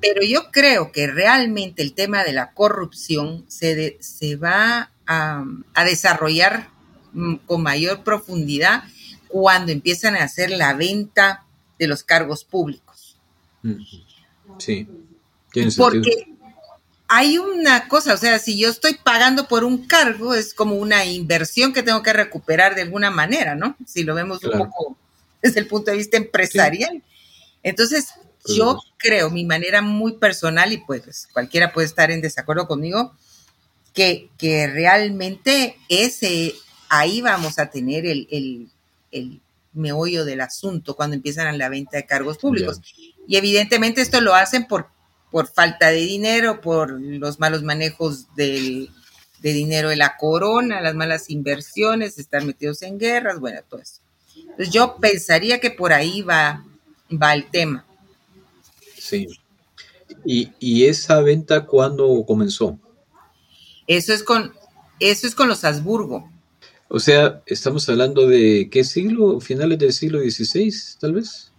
Pero 0.00 0.22
yo 0.22 0.50
creo 0.50 0.90
que 0.90 1.06
realmente 1.06 1.82
el 1.82 1.92
tema 1.92 2.24
de 2.24 2.32
la 2.32 2.52
corrupción 2.52 3.44
se, 3.46 3.98
se 4.00 4.36
va 4.36 4.90
a, 5.06 5.44
desarrollar 5.84 6.70
mm, 7.12 7.34
con 7.44 7.62
mayor 7.62 8.04
profundidad 8.04 8.84
cuando 9.28 9.70
empiezan 9.70 10.16
a 10.16 10.24
hacer 10.24 10.48
la 10.48 10.72
venta 10.72 11.44
de 11.78 11.88
los 11.88 12.04
cargos 12.04 12.42
públicos. 12.42 13.18
Sí. 14.56 14.88
Porque 15.76 16.32
hay 17.06 17.36
una 17.36 17.86
cosa, 17.86 18.14
o 18.14 18.16
sea, 18.16 18.38
si 18.38 18.58
yo 18.58 18.70
estoy 18.70 18.94
pagando 18.94 19.46
por 19.46 19.62
un 19.64 19.86
cargo, 19.86 20.32
es 20.32 20.54
como 20.54 20.76
una 20.76 21.04
inversión 21.04 21.74
que 21.74 21.82
tengo 21.82 22.02
que 22.02 22.14
recuperar 22.14 22.74
de 22.74 22.80
alguna 22.80 23.10
manera, 23.10 23.54
¿no? 23.54 23.76
Si 23.84 24.04
lo 24.04 24.14
vemos 24.14 24.42
un 24.42 24.52
poco 24.52 24.96
desde 25.42 25.60
el 25.60 25.66
punto 25.66 25.90
de 25.90 25.96
vista 25.96 26.16
empresarial. 26.16 27.02
Entonces, 27.62 28.08
yo 28.46 28.80
creo, 28.96 29.30
mi 29.30 29.44
manera 29.44 29.82
muy 29.82 30.14
personal, 30.14 30.72
y 30.72 30.78
pues 30.78 31.28
cualquiera 31.32 31.72
puede 31.72 31.86
estar 31.86 32.10
en 32.10 32.20
desacuerdo 32.20 32.66
conmigo, 32.66 33.14
que, 33.92 34.30
que 34.38 34.66
realmente 34.66 35.76
ese, 35.88 36.54
ahí 36.88 37.20
vamos 37.20 37.58
a 37.58 37.70
tener 37.70 38.06
el, 38.06 38.28
el, 38.30 38.70
el 39.10 39.40
meollo 39.72 40.24
del 40.24 40.40
asunto 40.40 40.94
cuando 40.94 41.16
empiezan 41.16 41.58
la 41.58 41.68
venta 41.68 41.96
de 41.96 42.06
cargos 42.06 42.38
públicos. 42.38 42.80
Y 43.26 43.36
evidentemente 43.36 44.00
esto 44.00 44.20
lo 44.20 44.34
hacen 44.34 44.66
por 44.66 44.88
por 45.30 45.48
falta 45.48 45.88
de 45.88 46.00
dinero, 46.00 46.60
por 46.60 46.90
los 47.00 47.38
malos 47.38 47.62
manejos 47.62 48.34
del, 48.34 48.90
de 49.40 49.52
dinero 49.52 49.90
de 49.90 49.96
la 49.96 50.16
corona, 50.16 50.80
las 50.80 50.94
malas 50.94 51.30
inversiones, 51.30 52.18
estar 52.18 52.44
metidos 52.44 52.82
en 52.82 52.98
guerras, 52.98 53.38
bueno, 53.38 53.60
todo 53.68 53.80
eso. 53.80 54.00
Entonces 54.58 54.74
yo 54.74 54.96
pensaría 54.96 55.60
que 55.60 55.70
por 55.70 55.92
ahí 55.92 56.22
va, 56.22 56.64
va 57.10 57.32
el 57.32 57.48
tema. 57.48 57.86
Sí. 58.98 59.28
¿Y, 60.24 60.84
esa 60.84 61.20
venta 61.20 61.64
cuándo 61.64 62.24
comenzó? 62.26 62.76
Eso 63.86 64.12
es 64.12 64.24
con, 64.24 64.52
eso 64.98 65.28
es 65.28 65.36
con 65.36 65.46
los 65.46 65.62
Habsburgo. 65.62 66.28
O 66.88 66.98
sea, 66.98 67.40
estamos 67.46 67.88
hablando 67.88 68.26
de 68.26 68.68
qué 68.68 68.82
siglo, 68.82 69.40
finales 69.40 69.78
del 69.78 69.92
siglo 69.92 70.18
XVI, 70.18 70.74
tal 70.98 71.12
vez, 71.12 71.52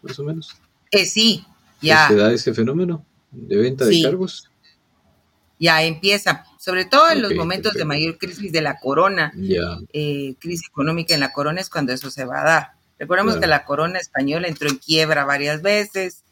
más 0.00 0.18
o 0.18 0.24
menos. 0.24 0.56
Eh, 0.92 1.04
sí, 1.04 1.44
ya. 1.82 2.08
¿Se 2.08 2.16
da 2.16 2.32
ese 2.32 2.54
fenómeno 2.54 3.04
de 3.30 3.56
venta 3.58 3.84
de 3.84 4.00
cargos? 4.02 4.50
Ya 5.58 5.82
empieza, 5.82 6.46
sobre 6.60 6.84
todo 6.84 7.10
en 7.10 7.22
los 7.22 7.34
momentos 7.34 7.72
de 7.72 7.86
mayor 7.86 8.18
crisis 8.18 8.52
de 8.52 8.60
la 8.60 8.78
corona, 8.78 9.32
eh, 9.94 10.34
crisis 10.38 10.68
económica 10.68 11.14
en 11.14 11.20
la 11.20 11.32
corona 11.32 11.58
es 11.58 11.70
cuando 11.70 11.94
eso 11.94 12.10
se 12.10 12.26
va 12.26 12.42
a 12.42 12.44
dar. 12.44 12.72
Recordemos 12.98 13.38
que 13.38 13.46
la 13.46 13.64
corona 13.64 13.98
española 13.98 14.46
entró 14.46 14.68
en 14.68 14.76
quiebra 14.76 15.24
varias 15.24 15.62
veces. 15.62 16.22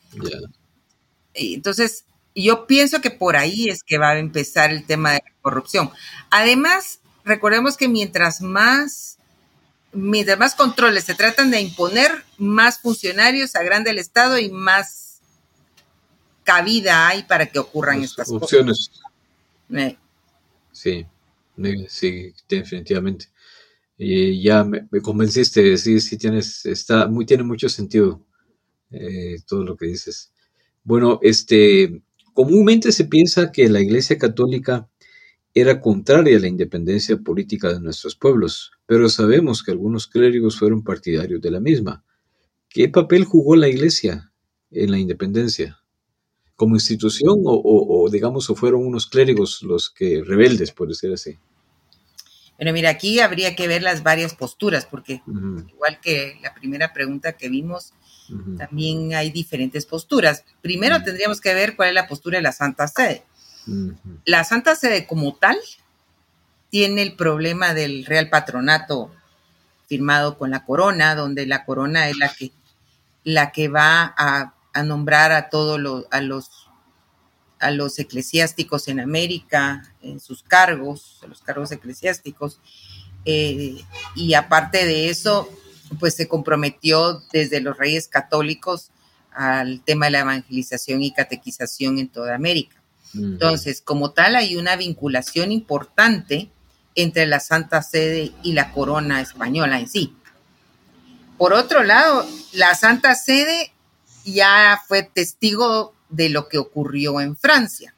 Entonces, 1.32 2.04
yo 2.34 2.66
pienso 2.66 3.00
que 3.00 3.10
por 3.10 3.36
ahí 3.36 3.70
es 3.70 3.82
que 3.82 3.96
va 3.96 4.10
a 4.10 4.18
empezar 4.18 4.70
el 4.70 4.84
tema 4.84 5.12
de 5.12 5.22
la 5.24 5.32
corrupción. 5.40 5.90
Además, 6.28 7.00
recordemos 7.24 7.78
que 7.78 7.88
mientras 7.88 8.42
más, 8.42 9.16
mientras 9.92 10.38
más 10.38 10.54
controles 10.54 11.04
se 11.04 11.14
tratan 11.14 11.50
de 11.50 11.62
imponer, 11.62 12.22
más 12.36 12.80
funcionarios 12.80 13.56
agranda 13.56 13.90
el 13.90 13.98
Estado 13.98 14.38
y 14.38 14.50
más 14.50 15.20
cabida 16.44 17.08
hay 17.08 17.22
para 17.22 17.46
que 17.46 17.58
ocurran 17.58 18.02
estas 18.02 18.30
opciones. 18.30 18.90
cosas. 19.70 19.98
Sí, 20.78 21.04
sí, 21.88 22.32
definitivamente. 22.48 23.26
Y 23.96 24.42
ya 24.42 24.62
me, 24.62 24.86
convenciste, 25.02 25.76
sí, 25.76 26.00
sí 26.00 26.16
tienes, 26.16 26.64
está 26.66 27.08
muy, 27.08 27.26
tiene 27.26 27.42
mucho 27.42 27.68
sentido 27.68 28.24
eh, 28.92 29.38
todo 29.48 29.64
lo 29.64 29.76
que 29.76 29.86
dices. 29.86 30.32
Bueno, 30.84 31.18
este, 31.22 32.02
comúnmente 32.32 32.92
se 32.92 33.06
piensa 33.06 33.50
que 33.50 33.68
la 33.68 33.80
Iglesia 33.80 34.18
Católica 34.18 34.88
era 35.52 35.80
contraria 35.80 36.36
a 36.36 36.40
la 36.40 36.46
independencia 36.48 37.16
política 37.16 37.72
de 37.72 37.80
nuestros 37.80 38.14
pueblos, 38.14 38.70
pero 38.86 39.08
sabemos 39.08 39.64
que 39.64 39.72
algunos 39.72 40.06
clérigos 40.06 40.60
fueron 40.60 40.84
partidarios 40.84 41.40
de 41.40 41.50
la 41.50 41.58
misma. 41.60 42.04
¿Qué 42.68 42.88
papel 42.88 43.24
jugó 43.24 43.56
la 43.56 43.68
Iglesia 43.68 44.32
en 44.70 44.92
la 44.92 44.98
independencia? 45.00 45.80
Como 46.58 46.74
institución 46.74 47.36
o, 47.44 48.08
digamos 48.10 48.50
o 48.50 48.56
fueron 48.56 48.84
unos 48.84 49.06
clérigos 49.06 49.62
los 49.62 49.90
que 49.90 50.24
rebeldes, 50.26 50.72
por 50.72 50.88
decir 50.88 51.12
así? 51.12 51.38
Bueno, 52.56 52.72
mira, 52.72 52.90
aquí 52.90 53.20
habría 53.20 53.54
que 53.54 53.68
ver 53.68 53.80
las 53.80 54.02
varias 54.02 54.34
posturas, 54.34 54.84
porque 54.84 55.22
igual 55.68 56.00
que 56.02 56.36
la 56.42 56.52
primera 56.54 56.92
pregunta 56.92 57.34
que 57.34 57.48
vimos, 57.48 57.92
también 58.58 59.14
hay 59.14 59.30
diferentes 59.30 59.86
posturas. 59.86 60.44
Primero 60.60 61.00
tendríamos 61.04 61.40
que 61.40 61.54
ver 61.54 61.76
cuál 61.76 61.90
es 61.90 61.94
la 61.94 62.08
postura 62.08 62.38
de 62.38 62.42
la 62.42 62.52
Santa 62.52 62.88
Sede. 62.88 63.22
La 64.24 64.42
Santa 64.42 64.74
Sede 64.74 65.06
como 65.06 65.36
tal 65.36 65.56
tiene 66.68 67.02
el 67.02 67.14
problema 67.14 67.72
del 67.72 68.04
Real 68.04 68.28
Patronato 68.28 69.12
firmado 69.86 70.36
con 70.36 70.50
la 70.50 70.64
corona, 70.64 71.14
donde 71.14 71.46
la 71.46 71.64
corona 71.64 72.08
es 72.08 72.18
la 72.18 72.34
que, 72.34 72.50
la 73.22 73.52
que 73.52 73.68
va 73.68 74.12
a, 74.18 74.54
nombrar 74.82 75.32
a 75.32 75.48
todos 75.48 75.78
los, 75.80 76.06
a 76.10 76.20
los, 76.20 76.68
a 77.60 77.70
los 77.70 77.98
eclesiásticos 77.98 78.88
en 78.88 79.00
América, 79.00 79.94
en 80.02 80.20
sus 80.20 80.42
cargos, 80.42 81.20
los 81.28 81.40
cargos 81.40 81.72
eclesiásticos. 81.72 82.60
Eh, 83.24 83.76
y 84.14 84.34
aparte 84.34 84.86
de 84.86 85.10
eso, 85.10 85.48
pues 85.98 86.14
se 86.14 86.28
comprometió 86.28 87.22
desde 87.32 87.60
los 87.60 87.76
reyes 87.76 88.08
católicos 88.08 88.90
al 89.32 89.82
tema 89.82 90.06
de 90.06 90.12
la 90.12 90.20
evangelización 90.20 91.02
y 91.02 91.12
catequización 91.12 91.98
en 91.98 92.08
toda 92.08 92.34
América. 92.34 92.82
Entonces, 93.14 93.80
como 93.80 94.10
tal, 94.10 94.36
hay 94.36 94.56
una 94.56 94.76
vinculación 94.76 95.50
importante 95.50 96.50
entre 96.94 97.26
la 97.26 97.40
Santa 97.40 97.82
Sede 97.82 98.32
y 98.42 98.52
la 98.52 98.72
corona 98.72 99.20
española 99.20 99.78
en 99.78 99.88
sí. 99.88 100.14
Por 101.38 101.52
otro 101.52 101.84
lado, 101.84 102.26
la 102.52 102.74
Santa 102.74 103.14
Sede 103.14 103.72
ya 104.32 104.80
fue 104.86 105.02
testigo 105.02 105.94
de 106.08 106.28
lo 106.28 106.48
que 106.48 106.58
ocurrió 106.58 107.20
en 107.20 107.36
Francia. 107.36 107.94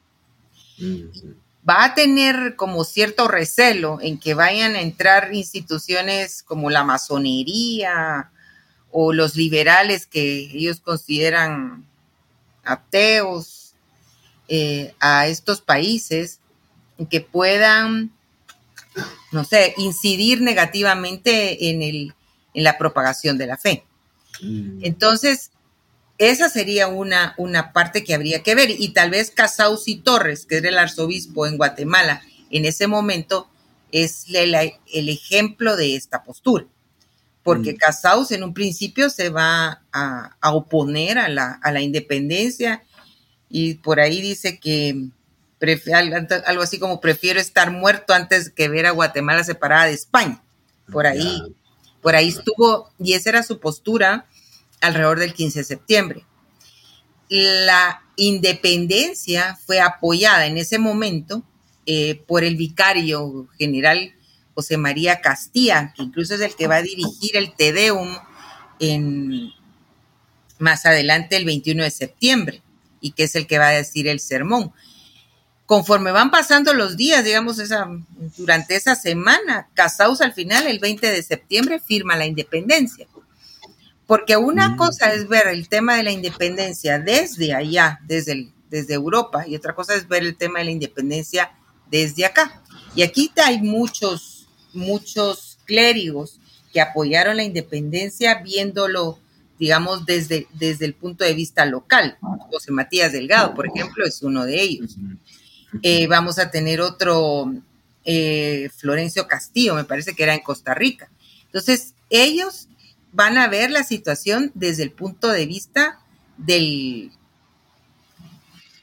Va 1.67 1.83
a 1.83 1.93
tener 1.93 2.55
como 2.55 2.83
cierto 2.83 3.27
recelo 3.27 3.99
en 4.01 4.19
que 4.19 4.33
vayan 4.33 4.75
a 4.75 4.81
entrar 4.81 5.33
instituciones 5.33 6.43
como 6.43 6.69
la 6.69 6.83
masonería 6.83 8.31
o 8.89 9.13
los 9.13 9.35
liberales 9.35 10.07
que 10.07 10.49
ellos 10.53 10.79
consideran 10.79 11.85
ateos 12.63 13.73
eh, 14.47 14.93
a 14.99 15.27
estos 15.27 15.61
países 15.61 16.39
que 17.09 17.21
puedan 17.21 18.11
no 19.31 19.43
sé, 19.45 19.73
incidir 19.77 20.41
negativamente 20.41 21.69
en, 21.69 21.81
el, 21.81 22.13
en 22.53 22.63
la 22.63 22.77
propagación 22.77 23.37
de 23.37 23.47
la 23.47 23.57
fe. 23.57 23.83
Mm. 24.41 24.79
Entonces, 24.83 25.51
esa 26.29 26.49
sería 26.49 26.87
una, 26.87 27.33
una 27.37 27.73
parte 27.73 28.03
que 28.03 28.13
habría 28.13 28.43
que 28.43 28.53
ver. 28.53 28.69
Y 28.69 28.89
tal 28.89 29.09
vez 29.09 29.31
Casausi 29.31 29.95
Torres, 29.95 30.45
que 30.45 30.57
era 30.57 30.69
el 30.69 30.77
arzobispo 30.77 31.47
en 31.47 31.57
Guatemala 31.57 32.21
en 32.51 32.65
ese 32.65 32.85
momento, 32.85 33.49
es 33.91 34.25
el 34.29 35.09
ejemplo 35.09 35.75
de 35.75 35.95
esta 35.95 36.23
postura. 36.23 36.65
Porque 37.41 37.73
mm. 37.73 37.77
Casaus 37.77 38.29
en 38.31 38.43
un 38.43 38.53
principio 38.53 39.09
se 39.09 39.29
va 39.29 39.81
a, 39.91 40.35
oponer 40.53 41.17
a 41.17 41.27
la, 41.27 41.59
a 41.63 41.71
la 41.71 41.81
independencia 41.81 42.83
y 43.49 43.75
por 43.75 43.99
ahí 43.99 44.21
dice 44.21 44.59
que 44.59 45.07
algo 46.45 46.61
así 46.61 46.77
como 46.77 47.01
prefiero 47.01 47.39
estar 47.39 47.71
muerto 47.71 48.13
antes 48.13 48.51
que 48.51 48.69
ver 48.69 48.85
a 48.85 48.91
Guatemala 48.91 49.43
separada 49.43 49.85
de 49.85 49.93
España. 49.93 50.39
Por 50.91 51.07
ahí, 51.07 51.41
por 51.99 52.15
ahí 52.15 52.29
estuvo, 52.29 52.91
y 52.99 53.13
esa 53.13 53.29
era 53.31 53.43
su 53.43 53.59
postura 53.59 54.27
alrededor 54.81 55.19
del 55.19 55.33
15 55.33 55.59
de 55.59 55.65
septiembre. 55.65 56.25
La 57.29 58.03
independencia 58.17 59.57
fue 59.65 59.79
apoyada 59.79 60.45
en 60.45 60.57
ese 60.57 60.79
momento 60.79 61.43
eh, 61.85 62.21
por 62.27 62.43
el 62.43 62.57
vicario 62.57 63.47
general 63.57 64.13
José 64.53 64.77
María 64.77 65.21
Castilla, 65.21 65.93
que 65.95 66.03
incluso 66.03 66.35
es 66.35 66.41
el 66.41 66.55
que 66.55 66.67
va 66.67 66.75
a 66.75 66.81
dirigir 66.81 67.37
el 67.37 67.53
Tedeum 67.53 68.17
en, 68.79 69.51
más 70.59 70.85
adelante 70.85 71.37
el 71.37 71.45
21 71.45 71.83
de 71.83 71.91
septiembre 71.91 72.61
y 72.99 73.11
que 73.11 73.23
es 73.23 73.35
el 73.35 73.47
que 73.47 73.59
va 73.59 73.69
a 73.69 73.73
decir 73.73 74.07
el 74.07 74.19
sermón 74.19 74.73
conforme 75.71 76.11
van 76.11 76.31
pasando 76.31 76.73
los 76.73 76.97
días, 76.97 77.23
digamos, 77.23 77.55
durante 78.35 78.75
esa 78.75 78.93
semana, 78.93 79.69
Casaus 79.73 80.19
al 80.19 80.33
final, 80.33 80.67
el 80.67 80.79
20 80.79 81.09
de 81.09 81.23
septiembre, 81.23 81.79
firma 81.79 82.17
la 82.17 82.25
independencia. 82.25 83.07
Porque 84.11 84.35
una 84.35 84.67
mm. 84.67 84.75
cosa 84.75 85.13
es 85.13 85.29
ver 85.29 85.47
el 85.47 85.69
tema 85.69 85.95
de 85.95 86.03
la 86.03 86.11
independencia 86.11 86.99
desde 86.99 87.53
allá, 87.53 88.01
desde, 88.03 88.51
desde 88.69 88.93
Europa, 88.93 89.47
y 89.47 89.55
otra 89.55 89.73
cosa 89.73 89.95
es 89.95 90.05
ver 90.09 90.23
el 90.23 90.35
tema 90.35 90.59
de 90.59 90.65
la 90.65 90.71
independencia 90.71 91.53
desde 91.89 92.25
acá. 92.25 92.61
Y 92.93 93.03
aquí 93.03 93.31
hay 93.41 93.61
muchos, 93.61 94.49
muchos 94.73 95.59
clérigos 95.63 96.41
que 96.73 96.81
apoyaron 96.81 97.37
la 97.37 97.43
independencia 97.43 98.41
viéndolo, 98.43 99.17
digamos, 99.57 100.05
desde, 100.05 100.45
desde 100.55 100.87
el 100.87 100.93
punto 100.93 101.23
de 101.23 101.33
vista 101.33 101.65
local. 101.65 102.17
José 102.49 102.73
Matías 102.73 103.13
Delgado, 103.13 103.53
por 103.53 103.65
ejemplo, 103.65 104.05
es 104.05 104.21
uno 104.23 104.43
de 104.43 104.61
ellos. 104.61 104.97
Eh, 105.83 106.07
vamos 106.07 106.37
a 106.37 106.51
tener 106.51 106.81
otro 106.81 107.49
eh, 108.03 108.69
Florencio 108.75 109.25
Castillo, 109.25 109.73
me 109.73 109.85
parece 109.85 110.13
que 110.13 110.23
era 110.23 110.33
en 110.33 110.41
Costa 110.41 110.73
Rica. 110.73 111.09
Entonces, 111.45 111.93
ellos 112.09 112.67
van 113.11 113.37
a 113.37 113.47
ver 113.47 113.71
la 113.71 113.83
situación 113.83 114.51
desde 114.53 114.83
el 114.83 114.91
punto 114.91 115.29
de 115.29 115.45
vista 115.45 115.99
del, 116.37 117.11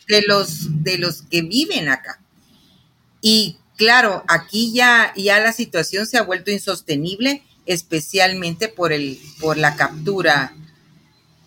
de, 0.07 0.23
los, 0.23 0.83
de 0.83 0.99
los 0.99 1.23
que 1.23 1.43
viven 1.43 1.89
acá. 1.89 2.21
Y 3.21 3.59
claro, 3.77 4.25
aquí 4.29 4.73
ya, 4.73 5.13
ya 5.17 5.39
la 5.41 5.53
situación 5.53 6.07
se 6.07 6.19
ha 6.19 6.23
vuelto 6.23 6.51
insostenible, 6.51 7.43
especialmente 7.67 8.69
por, 8.69 8.93
el, 8.93 9.19
por 9.41 9.57
la 9.57 9.77
captura 9.77 10.55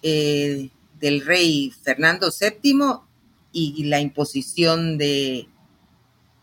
eh, 0.04 0.70
del 1.00 1.26
rey 1.26 1.74
Fernando 1.84 2.30
VII 2.32 3.02
y 3.54 3.84
la 3.86 4.00
imposición 4.00 4.98
de, 4.98 5.48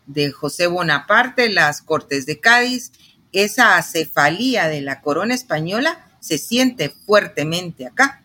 de 0.07 0.31
José 0.31 0.67
Bonaparte, 0.67 1.49
las 1.49 1.83
Cortes 1.83 2.27
de 2.27 2.41
Cádiz, 2.41 2.93
esa 3.33 3.77
acefalía 3.77 4.69
de 4.69 4.81
la 4.81 5.01
corona 5.01 5.35
española 5.35 6.08
se 6.29 6.39
siente 6.39 6.91
fuertemente 6.91 7.87
acá. 7.87 8.23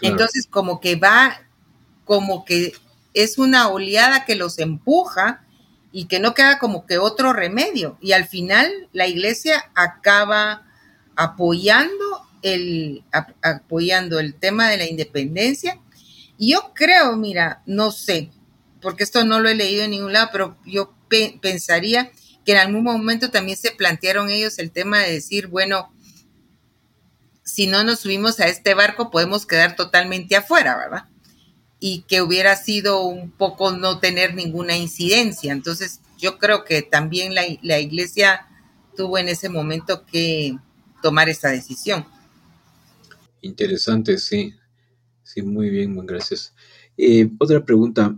Entonces, 0.00 0.46
como 0.48 0.80
que 0.80 0.96
va, 0.96 1.40
como 2.04 2.44
que 2.44 2.74
es 3.14 3.38
una 3.38 3.68
oleada 3.68 4.24
que 4.24 4.34
los 4.34 4.58
empuja 4.58 5.44
y 5.92 6.06
que 6.06 6.18
no 6.18 6.34
queda 6.34 6.58
como 6.58 6.86
que 6.86 6.98
otro 6.98 7.32
remedio. 7.32 7.98
Y 8.00 8.12
al 8.12 8.26
final 8.26 8.70
la 8.92 9.06
iglesia 9.06 9.70
acaba 9.74 10.66
apoyando 11.14 12.04
el, 12.42 13.04
apoyando 13.42 14.18
el 14.18 14.34
tema 14.34 14.68
de 14.68 14.78
la 14.78 14.86
independencia 14.86 15.78
yo 16.48 16.72
creo, 16.74 17.16
mira, 17.16 17.62
no 17.66 17.92
sé, 17.92 18.30
porque 18.80 19.04
esto 19.04 19.24
no 19.24 19.40
lo 19.40 19.48
he 19.48 19.54
leído 19.54 19.84
en 19.84 19.92
ningún 19.92 20.12
lado, 20.12 20.30
pero 20.32 20.56
yo 20.66 20.92
pensaría 21.40 22.10
que 22.44 22.52
en 22.52 22.58
algún 22.58 22.82
momento 22.82 23.30
también 23.30 23.56
se 23.56 23.70
plantearon 23.70 24.30
ellos 24.30 24.58
el 24.58 24.72
tema 24.72 24.98
de 25.00 25.12
decir, 25.12 25.46
bueno, 25.46 25.91
si 27.44 27.66
no 27.66 27.84
nos 27.84 28.00
subimos 28.00 28.40
a 28.40 28.46
este 28.46 28.74
barco 28.74 29.10
podemos 29.10 29.46
quedar 29.46 29.76
totalmente 29.76 30.36
afuera, 30.36 30.76
¿verdad? 30.76 31.04
Y 31.80 32.02
que 32.02 32.22
hubiera 32.22 32.56
sido 32.56 33.02
un 33.02 33.30
poco 33.30 33.72
no 33.72 33.98
tener 33.98 34.34
ninguna 34.34 34.76
incidencia. 34.76 35.52
Entonces, 35.52 36.00
yo 36.18 36.38
creo 36.38 36.64
que 36.64 36.82
también 36.82 37.34
la, 37.34 37.42
la 37.62 37.80
iglesia 37.80 38.46
tuvo 38.96 39.18
en 39.18 39.28
ese 39.28 39.48
momento 39.48 40.06
que 40.06 40.56
tomar 41.02 41.28
esa 41.28 41.48
decisión. 41.48 42.06
Interesante, 43.40 44.18
sí. 44.18 44.54
Sí, 45.24 45.42
muy 45.42 45.70
bien, 45.70 45.96
gracias. 46.06 46.54
Eh, 46.96 47.30
otra 47.38 47.64
pregunta. 47.64 48.16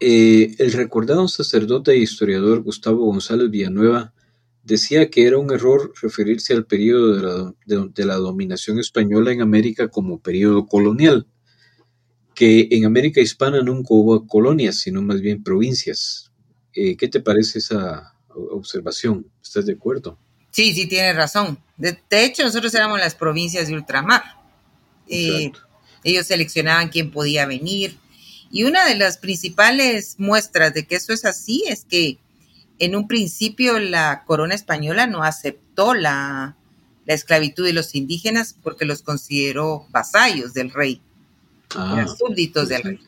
Eh, 0.00 0.54
el 0.58 0.72
recordado 0.72 1.26
sacerdote 1.28 1.92
e 1.92 1.98
historiador 1.98 2.62
Gustavo 2.62 3.04
González 3.04 3.50
Villanueva 3.50 4.14
decía 4.62 5.10
que 5.10 5.26
era 5.26 5.38
un 5.38 5.52
error 5.52 5.92
referirse 6.00 6.52
al 6.52 6.66
periodo 6.66 7.54
de 7.66 8.04
la, 8.04 8.14
dominación 8.16 8.78
española 8.78 9.32
en 9.32 9.40
América 9.40 9.88
como 9.88 10.20
periodo 10.20 10.66
colonial, 10.66 11.26
que 12.34 12.68
en 12.70 12.84
América 12.84 13.20
hispana 13.20 13.62
nunca 13.62 13.88
hubo 13.90 14.26
colonias, 14.26 14.76
sino 14.78 15.02
más 15.02 15.20
bien 15.20 15.42
provincias. 15.42 16.30
Eh, 16.74 16.96
¿Qué 16.96 17.08
te 17.08 17.20
parece 17.20 17.58
esa 17.58 18.14
observación? 18.28 19.26
¿Estás 19.42 19.66
de 19.66 19.72
acuerdo? 19.72 20.18
Sí, 20.50 20.74
sí, 20.74 20.86
tiene 20.86 21.12
razón. 21.12 21.58
De, 21.76 21.98
hecho, 22.10 22.42
nosotros 22.42 22.74
éramos 22.74 22.98
las 22.98 23.14
provincias 23.14 23.68
de 23.68 23.74
ultramar. 23.74 24.22
Ellos 25.06 26.26
seleccionaban 26.26 26.88
quién 26.88 27.10
podía 27.10 27.46
venir. 27.46 27.98
Y 28.50 28.64
una 28.64 28.86
de 28.86 28.96
las 28.96 29.18
principales 29.18 30.16
muestras 30.18 30.74
de 30.74 30.86
que 30.86 30.96
eso 30.96 31.12
es 31.12 31.24
así 31.24 31.64
es 31.68 31.84
que 31.84 32.18
en 32.80 32.96
un 32.96 33.06
principio 33.06 33.78
la 33.78 34.24
corona 34.24 34.54
española 34.54 35.06
no 35.06 35.22
aceptó 35.22 35.94
la, 35.94 36.56
esclavitud 37.06 37.64
de 37.64 37.72
los 37.72 37.96
indígenas 37.96 38.54
porque 38.62 38.84
los 38.84 39.02
consideró 39.02 39.84
vasallos 39.90 40.54
del 40.54 40.70
rey, 40.70 41.02
ah, 41.74 42.06
súbditos 42.16 42.68
del 42.68 42.82
rey. 42.84 43.00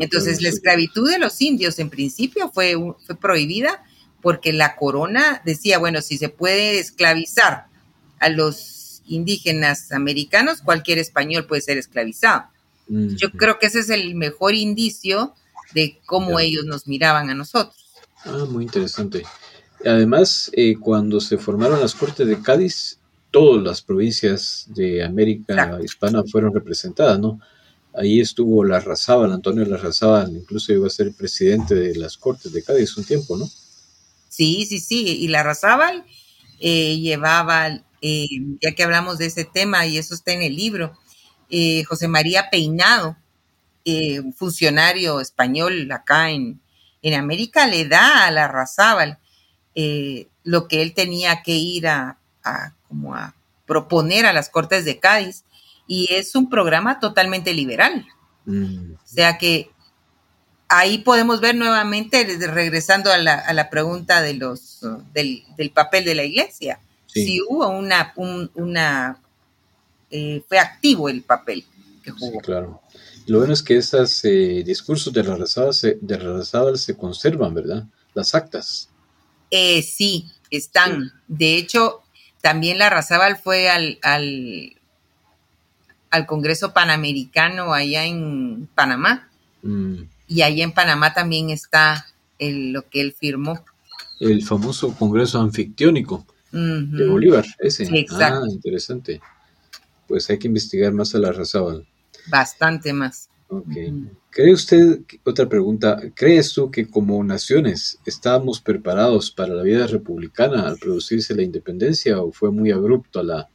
Entonces 0.00 0.42
la 0.42 0.48
esclavitud 0.48 1.08
de 1.08 1.20
los 1.20 1.40
indios 1.40 1.78
en 1.78 1.88
principio 1.88 2.50
fue, 2.52 2.74
fue 3.06 3.14
prohibida 3.14 3.84
porque 4.22 4.52
la 4.52 4.74
corona 4.74 5.40
decía, 5.44 5.78
bueno, 5.78 6.02
si 6.02 6.18
se 6.18 6.30
puede 6.30 6.80
esclavizar 6.80 7.66
a 8.18 8.28
los 8.28 9.02
indígenas 9.06 9.92
americanos, 9.92 10.60
cualquier 10.60 10.98
español 10.98 11.46
puede 11.46 11.62
ser 11.62 11.78
esclavizado. 11.78 12.44
Yo 12.88 13.30
creo 13.30 13.58
que 13.58 13.66
ese 13.66 13.80
es 13.80 13.90
el 13.90 14.14
mejor 14.16 14.54
indicio 14.54 15.34
de 15.74 16.00
cómo 16.06 16.40
ellos 16.40 16.64
nos 16.64 16.86
miraban 16.86 17.30
a 17.30 17.34
nosotros. 17.34 17.87
Ah, 18.28 18.44
muy 18.48 18.64
interesante. 18.64 19.22
Además, 19.84 20.50
eh, 20.54 20.76
cuando 20.78 21.20
se 21.20 21.38
formaron 21.38 21.80
las 21.80 21.94
Cortes 21.94 22.26
de 22.26 22.42
Cádiz, 22.42 22.98
todas 23.30 23.62
las 23.62 23.82
provincias 23.82 24.66
de 24.68 25.02
América 25.02 25.78
Hispana 25.82 26.22
fueron 26.24 26.52
representadas, 26.52 27.18
¿no? 27.18 27.40
Ahí 27.94 28.20
estuvo 28.20 28.64
Larrazábal, 28.64 29.32
Antonio 29.32 29.64
Larrazábal, 29.64 30.36
incluso 30.36 30.72
iba 30.72 30.86
a 30.86 30.90
ser 30.90 31.12
presidente 31.14 31.74
de 31.74 31.96
las 31.96 32.16
Cortes 32.16 32.52
de 32.52 32.62
Cádiz 32.62 32.96
un 32.96 33.04
tiempo, 33.04 33.36
¿no? 33.36 33.48
Sí, 34.28 34.66
sí, 34.66 34.78
sí, 34.78 35.18
y 35.20 35.28
Larrazábal 35.28 36.04
eh, 36.60 36.98
llevaba, 36.98 37.68
eh, 38.02 38.26
ya 38.60 38.72
que 38.72 38.82
hablamos 38.82 39.18
de 39.18 39.26
ese 39.26 39.44
tema, 39.44 39.86
y 39.86 39.98
eso 39.98 40.14
está 40.14 40.32
en 40.32 40.42
el 40.42 40.54
libro, 40.54 40.96
eh, 41.50 41.84
José 41.84 42.08
María 42.08 42.50
Peinado, 42.50 43.16
funcionario 44.36 45.18
español 45.18 45.90
acá 45.90 46.30
en, 46.30 46.60
en, 47.02 47.14
América, 47.14 47.66
le 47.66 47.86
da 47.86 48.26
a 48.26 48.30
Larrazábal 48.30 49.18
lo 50.44 50.66
que 50.66 50.82
él 50.82 50.92
tenía 50.94 51.42
que 51.42 51.52
ir 51.52 51.86
a, 51.86 52.18
a, 52.42 52.72
como 52.88 53.14
a 53.14 53.34
proponer 53.66 54.26
a 54.26 54.32
las 54.32 54.48
Cortes 54.48 54.84
de 54.84 54.98
Cádiz 54.98 55.44
y 55.86 56.12
es 56.12 56.34
un 56.34 56.50
programa 56.50 56.98
totalmente 57.00 57.52
liberal. 57.52 58.06
Mm. 58.44 58.94
O 58.94 59.06
sea 59.06 59.38
que 59.38 59.70
ahí 60.68 60.98
podemos 60.98 61.40
ver 61.40 61.54
nuevamente, 61.54 62.24
regresando 62.46 63.10
a 63.10 63.18
la, 63.18 63.70
pregunta 63.70 64.20
de 64.20 64.34
los, 64.34 64.80
del, 65.12 65.70
papel 65.74 66.04
de 66.04 66.14
la 66.14 66.24
iglesia, 66.24 66.80
si 67.06 67.40
hubo 67.48 67.68
una, 67.68 68.12
una 68.54 69.18
eh, 70.10 70.42
fue 70.46 70.58
activo 70.58 71.08
el 71.08 71.22
papel 71.22 71.64
que 72.02 72.10
jugó. 72.10 72.40
claro. 72.40 72.80
Lo 73.28 73.38
bueno 73.38 73.52
es 73.52 73.62
que 73.62 73.76
esos 73.76 74.24
eh, 74.24 74.62
discursos 74.64 75.12
de 75.12 75.22
la 75.22 75.36
se, 75.74 75.98
de 76.00 76.76
se 76.78 76.96
conservan, 76.96 77.52
¿verdad? 77.52 77.84
Las 78.14 78.34
actas. 78.34 78.88
Eh, 79.50 79.82
sí, 79.82 80.30
están. 80.50 81.12
De 81.26 81.58
hecho, 81.58 82.00
también 82.40 82.78
la 82.78 82.88
Razábal 82.88 83.36
fue 83.36 83.68
al, 83.68 83.98
al 86.10 86.26
Congreso 86.26 86.72
Panamericano 86.72 87.74
allá 87.74 88.06
en 88.06 88.66
Panamá. 88.74 89.28
Mm. 89.62 90.04
Y 90.26 90.40
ahí 90.40 90.62
en 90.62 90.72
Panamá 90.72 91.12
también 91.12 91.50
está 91.50 92.06
lo 92.38 92.88
que 92.88 93.02
él 93.02 93.12
firmó. 93.12 93.62
El 94.20 94.42
famoso 94.42 94.94
Congreso 94.94 95.38
Anfictiónico 95.38 96.24
de 96.50 97.06
Bolívar, 97.06 97.44
ese. 97.58 97.84
exacto. 97.84 98.40
Ah, 98.42 98.48
interesante. 98.50 99.20
Pues 100.06 100.30
hay 100.30 100.38
que 100.38 100.48
investigar 100.48 100.92
más 100.92 101.14
a 101.14 101.18
la 101.18 101.30
Razábal. 101.30 101.86
Bastante 102.30 102.92
más. 102.92 103.28
Ok. 103.48 103.66
¿Cree 104.30 104.52
usted, 104.52 105.00
otra 105.24 105.48
pregunta, 105.48 106.00
¿crees 106.14 106.52
tú 106.52 106.70
que 106.70 106.86
como 106.86 107.24
naciones 107.24 107.98
estábamos 108.04 108.60
preparados 108.60 109.30
para 109.30 109.54
la 109.54 109.62
vida 109.62 109.86
republicana 109.86 110.68
al 110.68 110.78
producirse 110.78 111.34
la 111.34 111.42
independencia 111.42 112.20
o 112.20 112.30
fue 112.30 112.52
muy 112.52 112.70
abrupto 112.70 113.22
la, 113.22 113.48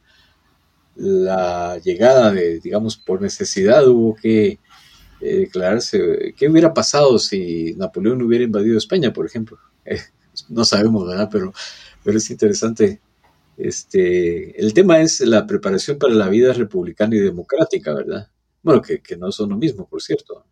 la 0.96 1.78
llegada 1.78 2.32
de, 2.32 2.60
digamos, 2.60 2.96
por 2.96 3.22
necesidad 3.22 3.86
hubo 3.88 4.14
que 4.16 4.58
eh, 5.20 5.36
declararse. 5.38 6.34
¿Qué 6.36 6.48
hubiera 6.48 6.74
pasado 6.74 7.18
si 7.18 7.74
Napoleón 7.76 8.20
hubiera 8.22 8.44
invadido 8.44 8.76
España, 8.76 9.12
por 9.12 9.26
ejemplo? 9.26 9.58
Eh, 9.84 10.00
no 10.48 10.64
sabemos, 10.64 11.06
¿verdad? 11.06 11.28
Pero, 11.30 11.52
pero 12.02 12.18
es 12.18 12.30
interesante. 12.30 13.00
Este, 13.56 14.60
el 14.60 14.74
tema 14.74 15.00
es 15.00 15.20
la 15.20 15.46
preparación 15.46 15.98
para 15.98 16.14
la 16.14 16.28
vida 16.28 16.52
republicana 16.52 17.14
y 17.14 17.20
democrática, 17.20 17.94
¿verdad? 17.94 18.28
Bueno, 18.64 18.82
que, 18.82 19.16
no 19.16 19.30
son 19.30 19.50
lo 19.50 19.56
mismo, 19.56 19.86
por 19.86 20.02
cierto. 20.02 20.44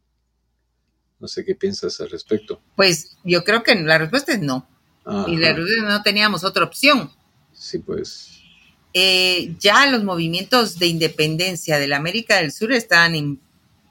No 1.18 1.26
sé 1.26 1.44
qué 1.44 1.54
piensas 1.54 1.98
al 2.00 2.10
respecto. 2.10 2.60
Pues 2.76 3.16
yo 3.24 3.42
creo 3.42 3.62
que 3.62 3.74
la 3.74 3.96
respuesta 3.96 4.32
es 4.32 4.40
no. 4.40 4.68
Y 5.26 5.36
la 5.38 5.54
respuesta 5.54 5.88
no 5.88 6.02
teníamos 6.02 6.44
otra 6.44 6.64
opción. 6.64 7.10
Sí, 7.52 7.78
pues. 7.78 8.42
Eh, 8.92 9.56
ya 9.58 9.86
los 9.86 10.04
movimientos 10.04 10.78
de 10.78 10.88
independencia 10.88 11.78
de 11.78 11.88
la 11.88 11.96
América 11.96 12.36
del 12.36 12.52
Sur 12.52 12.72
estaban 12.72 13.14
en 13.14 13.40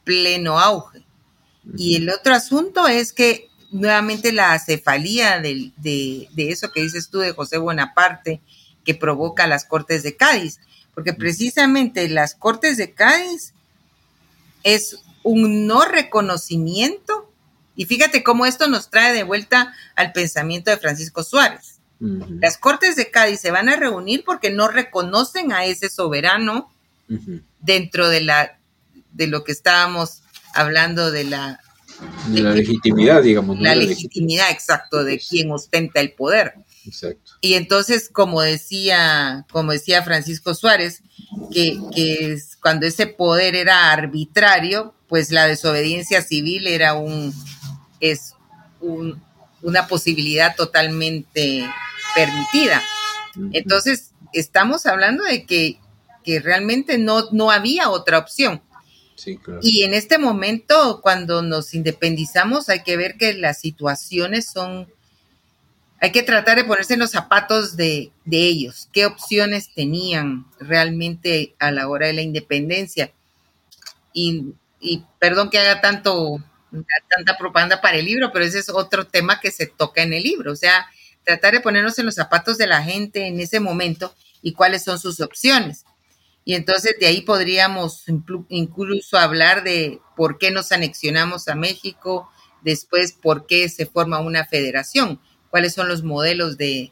pleno 0.04 0.60
auge. 0.60 1.04
Y 1.76 1.96
el 1.96 2.10
otro 2.10 2.36
asunto 2.36 2.88
es 2.88 3.14
que 3.14 3.50
nuevamente 3.72 4.32
la 4.32 4.58
cefalía 4.60 5.40
de, 5.40 5.72
de, 5.78 6.28
eso 6.36 6.72
que 6.72 6.82
dices 6.82 7.10
tú 7.10 7.20
de 7.20 7.32
José 7.32 7.58
Bonaparte, 7.58 8.42
que 8.84 8.94
provoca 8.94 9.48
las 9.48 9.66
Cortes 9.66 10.04
de 10.04 10.16
Cádiz, 10.16 10.60
porque 10.94 11.14
precisamente 11.14 12.08
las 12.08 12.36
Cortes 12.36 12.78
de 12.78 12.94
Cádiz 12.94 13.54
es 14.63 14.97
un 15.24 15.67
no 15.67 15.86
reconocimiento, 15.86 17.32
y 17.76 17.86
fíjate 17.86 18.24
cómo 18.24 18.45
esto 18.45 18.67
nos 18.67 18.89
trae 18.89 19.13
de 19.13 19.24
vuelta 19.24 19.74
al 19.95 20.12
pensamiento 20.12 20.71
de 20.71 20.78
Francisco 20.78 21.24
Suárez. 21.24 21.80
Las 22.39 22.58
Cortes 22.58 22.95
de 22.95 23.12
Cádiz 23.12 23.39
se 23.39 23.52
van 23.52 23.69
a 23.69 23.76
reunir 23.76 24.24
porque 24.26 24.50
no 24.50 24.67
reconocen 24.67 25.54
a 25.54 25.65
ese 25.65 25.88
soberano 25.88 26.71
dentro 27.60 28.10
de 28.10 28.21
la 28.21 28.58
de 29.12 29.28
lo 29.28 29.43
que 29.43 29.52
estábamos 29.52 30.24
hablando 30.56 31.12
de 31.12 31.26
la 31.26 31.60
de 32.28 32.41
la 32.41 32.54
legitimidad, 32.54 33.21
digamos. 33.21 33.60
La, 33.60 33.76
legitimidad, 33.76 34.50
exacto, 34.50 35.04
de 35.04 35.19
quien 35.19 35.52
ostenta 35.52 36.00
el 36.00 36.13
poder. 36.13 36.56
Exacto. 36.86 37.34
Y 37.41 37.54
entonces, 37.54 38.10
como 38.12 38.41
decía, 38.41 39.45
como 39.52 39.71
decía 39.71 40.02
Francisco 40.02 40.56
Suárez, 40.56 41.04
que, 41.52 41.80
que 41.96 42.38
cuando 42.62 42.86
ese 42.86 43.08
poder 43.08 43.56
era 43.56 43.91
arbitrario, 43.91 44.94
pues 45.08 45.32
la 45.32 45.46
desobediencia 45.46 46.22
civil 46.22 46.67
era 46.67 46.94
un, 46.94 47.34
es 48.00 48.36
una 49.62 49.88
posibilidad 49.88 50.56
totalmente 50.56 51.65
permitida. 52.15 52.82
Entonces, 53.54 54.12
estamos 54.34 54.86
hablando 54.86 55.24
de 55.24 55.46
que, 55.46 55.80
que 56.24 56.39
realmente 56.39 56.98
no, 56.98 57.30
no 57.32 57.52
había 57.52 57.89
otra 57.89 58.17
opción. 58.17 58.62
Y 59.62 59.84
en 59.84 59.94
este 59.94 60.17
momento, 60.17 61.00
cuando 61.02 61.41
nos 61.41 61.74
independizamos, 61.74 62.70
hay 62.70 62.82
que 62.82 62.98
ver 62.98 63.17
que 63.17 63.34
las 63.34 63.60
situaciones 63.60 64.48
son, 64.48 64.88
hay 66.02 66.12
que 66.12 66.24
tratar 66.24 66.58
de 66.58 66.64
ponerse 66.64 66.96
en 66.96 67.00
los 67.00 67.12
zapatos 67.12 67.78
de, 67.78 68.12
ellos, 68.32 68.90
qué 68.92 69.06
opciones 69.06 69.72
tenían 69.74 70.48
realmente 70.60 71.54
a 71.60 71.72
la 71.72 71.88
hora 71.88 72.08
de 72.08 72.14
la 72.14 72.24
independencia. 72.24 73.12
Y, 74.12 74.56
y 74.80 75.04
perdón 75.20 75.52
que 75.52 75.60
haga 75.60 75.80
tanto, 75.80 76.44
tanta 77.08 77.38
propaganda 77.38 77.82
para 77.82 77.98
el 77.98 78.06
libro, 78.06 78.32
pero 78.34 78.44
ese 78.44 78.58
es 78.58 78.70
otro 78.70 79.06
tema 79.06 79.40
que 79.40 79.52
se 79.52 79.68
toca 79.68 80.02
en 80.02 80.14
el 80.14 80.24
libro. 80.24 80.52
O 80.52 80.56
sea, 80.56 80.88
tratar 81.24 81.54
de 81.54 81.60
ponernos 81.60 82.00
en 82.00 82.08
los 82.08 82.16
zapatos 82.16 82.58
de 82.58 82.66
la 82.66 82.82
gente 82.82 83.28
en 83.28 83.40
ese 83.40 83.60
momento 83.60 84.16
y 84.42 84.54
cuáles 84.54 84.84
son 84.84 84.98
sus 84.98 85.22
opciones. 85.22 85.86
Y 86.44 86.56
entonces 86.56 86.96
de 87.00 87.06
ahí 87.06 87.22
podríamos 87.22 88.06
incluso 88.50 89.20
hablar 89.20 89.64
de 89.64 90.00
por 90.18 90.40
qué 90.40 90.50
nos 90.50 90.72
anexionamos 90.72 91.48
a 91.48 91.54
México, 91.54 92.28
después 92.64 93.12
por 93.12 93.46
qué 93.46 93.70
se 93.70 93.86
forma 93.86 94.20
una 94.20 94.46
federación, 94.46 95.20
cuáles 95.52 95.74
son 95.74 95.88
los 95.88 96.02
modelos 96.02 96.58
de, 96.58 96.92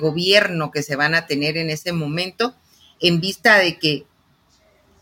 gobierno 0.00 0.70
que 0.70 0.82
se 0.82 0.96
van 0.96 1.14
a 1.14 1.26
tener 1.26 1.56
en 1.56 1.68
ese 1.68 1.92
momento, 1.92 2.54
en 3.00 3.20
vista 3.20 3.58
de 3.58 3.78
que 3.78 4.06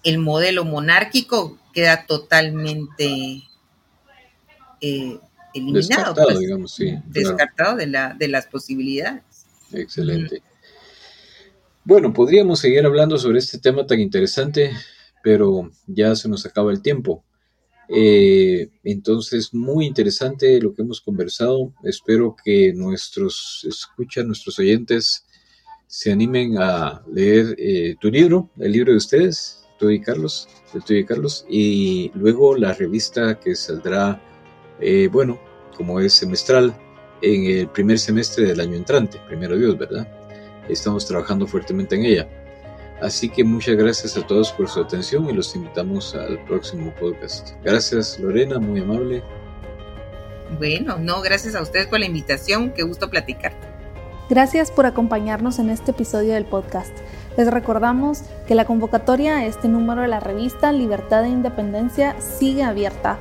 el 0.03 0.19
modelo 0.19 0.65
monárquico 0.65 1.59
queda 1.75 2.07
totalmente 2.07 3.43
eh, 4.81 5.19
eliminado, 5.55 6.15
descartado, 6.15 6.27
pues, 6.27 6.39
digamos, 6.39 6.75
sí, 6.75 6.99
descartado 7.07 7.77
de, 7.77 7.87
la, 7.87 8.15
de 8.15 8.29
las 8.29 8.47
posibilidades. 8.47 9.23
Excelente. 9.73 10.43
Bueno, 11.85 12.13
podríamos 12.13 12.61
seguir 12.61 12.85
hablando 12.87 13.19
sobre 13.19 13.39
este 13.39 13.59
tema 13.59 13.87
tan 13.87 14.01
interesante, 14.01 14.73
pero 15.23 15.71
ya 15.87 16.15
se 16.17 16.29
nos 16.29 16.47
acaba 16.47 16.73
el 16.73 16.83
tiempo. 16.83 17.23
Eh, 17.93 18.71
entonces, 18.85 19.53
muy 19.53 19.87
interesante 19.87 20.61
lo 20.61 20.75
que 20.75 20.83
hemos 20.83 21.01
conversado. 21.01 21.73
Espero 21.83 22.37
que 22.45 22.73
nuestros 22.73 23.67
escuchan, 23.69 24.29
nuestros 24.29 24.59
oyentes, 24.59 25.27
se 25.87 26.13
animen 26.13 26.57
a 26.59 27.03
leer 27.13 27.57
eh, 27.59 27.97
tu 28.01 28.11
libro, 28.11 28.51
el 28.59 28.73
libro 28.73 28.93
de 28.93 28.99
ustedes, 28.99 29.65
tú 29.79 29.91
y 29.91 30.01
Carlos, 30.01 30.49
el 30.73 30.85
tuyo 30.85 31.01
y 31.01 31.05
Carlos, 31.05 31.45
y 31.49 32.13
luego 32.15 32.57
la 32.57 32.73
revista 32.75 33.41
que 33.41 33.57
saldrá, 33.57 34.23
eh, 34.81 35.09
bueno, 35.11 35.41
como 35.77 35.99
es 35.99 36.13
semestral, 36.13 36.77
en 37.23 37.45
el 37.45 37.69
primer 37.69 37.99
semestre 37.99 38.47
del 38.47 38.61
año 38.61 38.77
entrante, 38.77 39.19
primero 39.27 39.59
Dios, 39.59 39.77
¿verdad? 39.77 40.07
estamos 40.69 41.07
trabajando 41.07 41.47
fuertemente 41.47 41.97
en 41.97 42.05
ella. 42.05 42.29
Así 43.01 43.31
que 43.31 43.45
muchas 43.45 43.77
gracias 43.77 44.17
a 44.17 44.27
todos 44.27 44.53
por 44.53 44.69
su 44.69 44.81
atención 44.81 45.29
y 45.29 45.33
los 45.33 45.57
invitamos 45.57 46.15
al 46.15 46.39
próximo 46.45 46.93
podcast. 47.01 47.51
Gracias 47.65 48.19
Lorena, 48.19 48.59
muy 48.59 48.81
amable. 48.81 49.23
Bueno, 50.59 50.99
no, 50.99 51.23
gracias 51.23 51.55
a 51.55 51.63
ustedes 51.63 51.87
por 51.87 52.01
la 52.01 52.07
invitación, 52.07 52.73
qué 52.73 52.83
gusto 52.83 53.09
platicar. 53.09 53.53
Gracias 54.29 54.71
por 54.71 54.85
acompañarnos 54.87 55.59
en 55.59 55.71
este 55.71 55.93
episodio 55.93 56.35
del 56.35 56.45
podcast. 56.45 56.93
Les 57.37 57.51
recordamos 57.51 58.23
que 58.47 58.55
la 58.55 58.65
convocatoria 58.65 59.39
a 59.39 59.47
este 59.47 59.67
número 59.69 60.03
de 60.03 60.09
la 60.09 60.21
revista 60.21 60.73
Libertad 60.73 61.25
e 61.25 61.29
Independencia 61.29 62.15
sigue 62.21 62.63
abierta. 62.63 63.19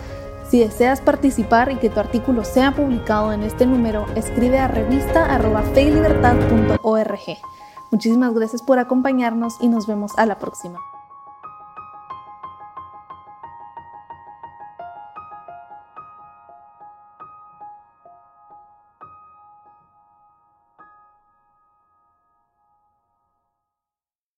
Si 0.49 0.59
deseas 0.59 1.01
participar 1.01 1.71
y 1.71 1.77
que 1.77 1.89
tu 1.89 1.99
artículo 1.99 2.43
sea 2.43 2.73
publicado 2.73 3.33
en 3.33 3.41
este 3.43 3.65
número, 3.65 4.05
escribe 4.15 4.59
a 4.59 4.67
revista.feilibertad.org. 4.67 7.58
Muchísimas 7.91 8.33
gracias 8.33 8.61
por 8.61 8.79
acompañarnos 8.79 9.57
y 9.59 9.67
nos 9.67 9.87
vemos 9.87 10.11
a 10.17 10.25
la 10.25 10.37
próxima. 10.37 10.79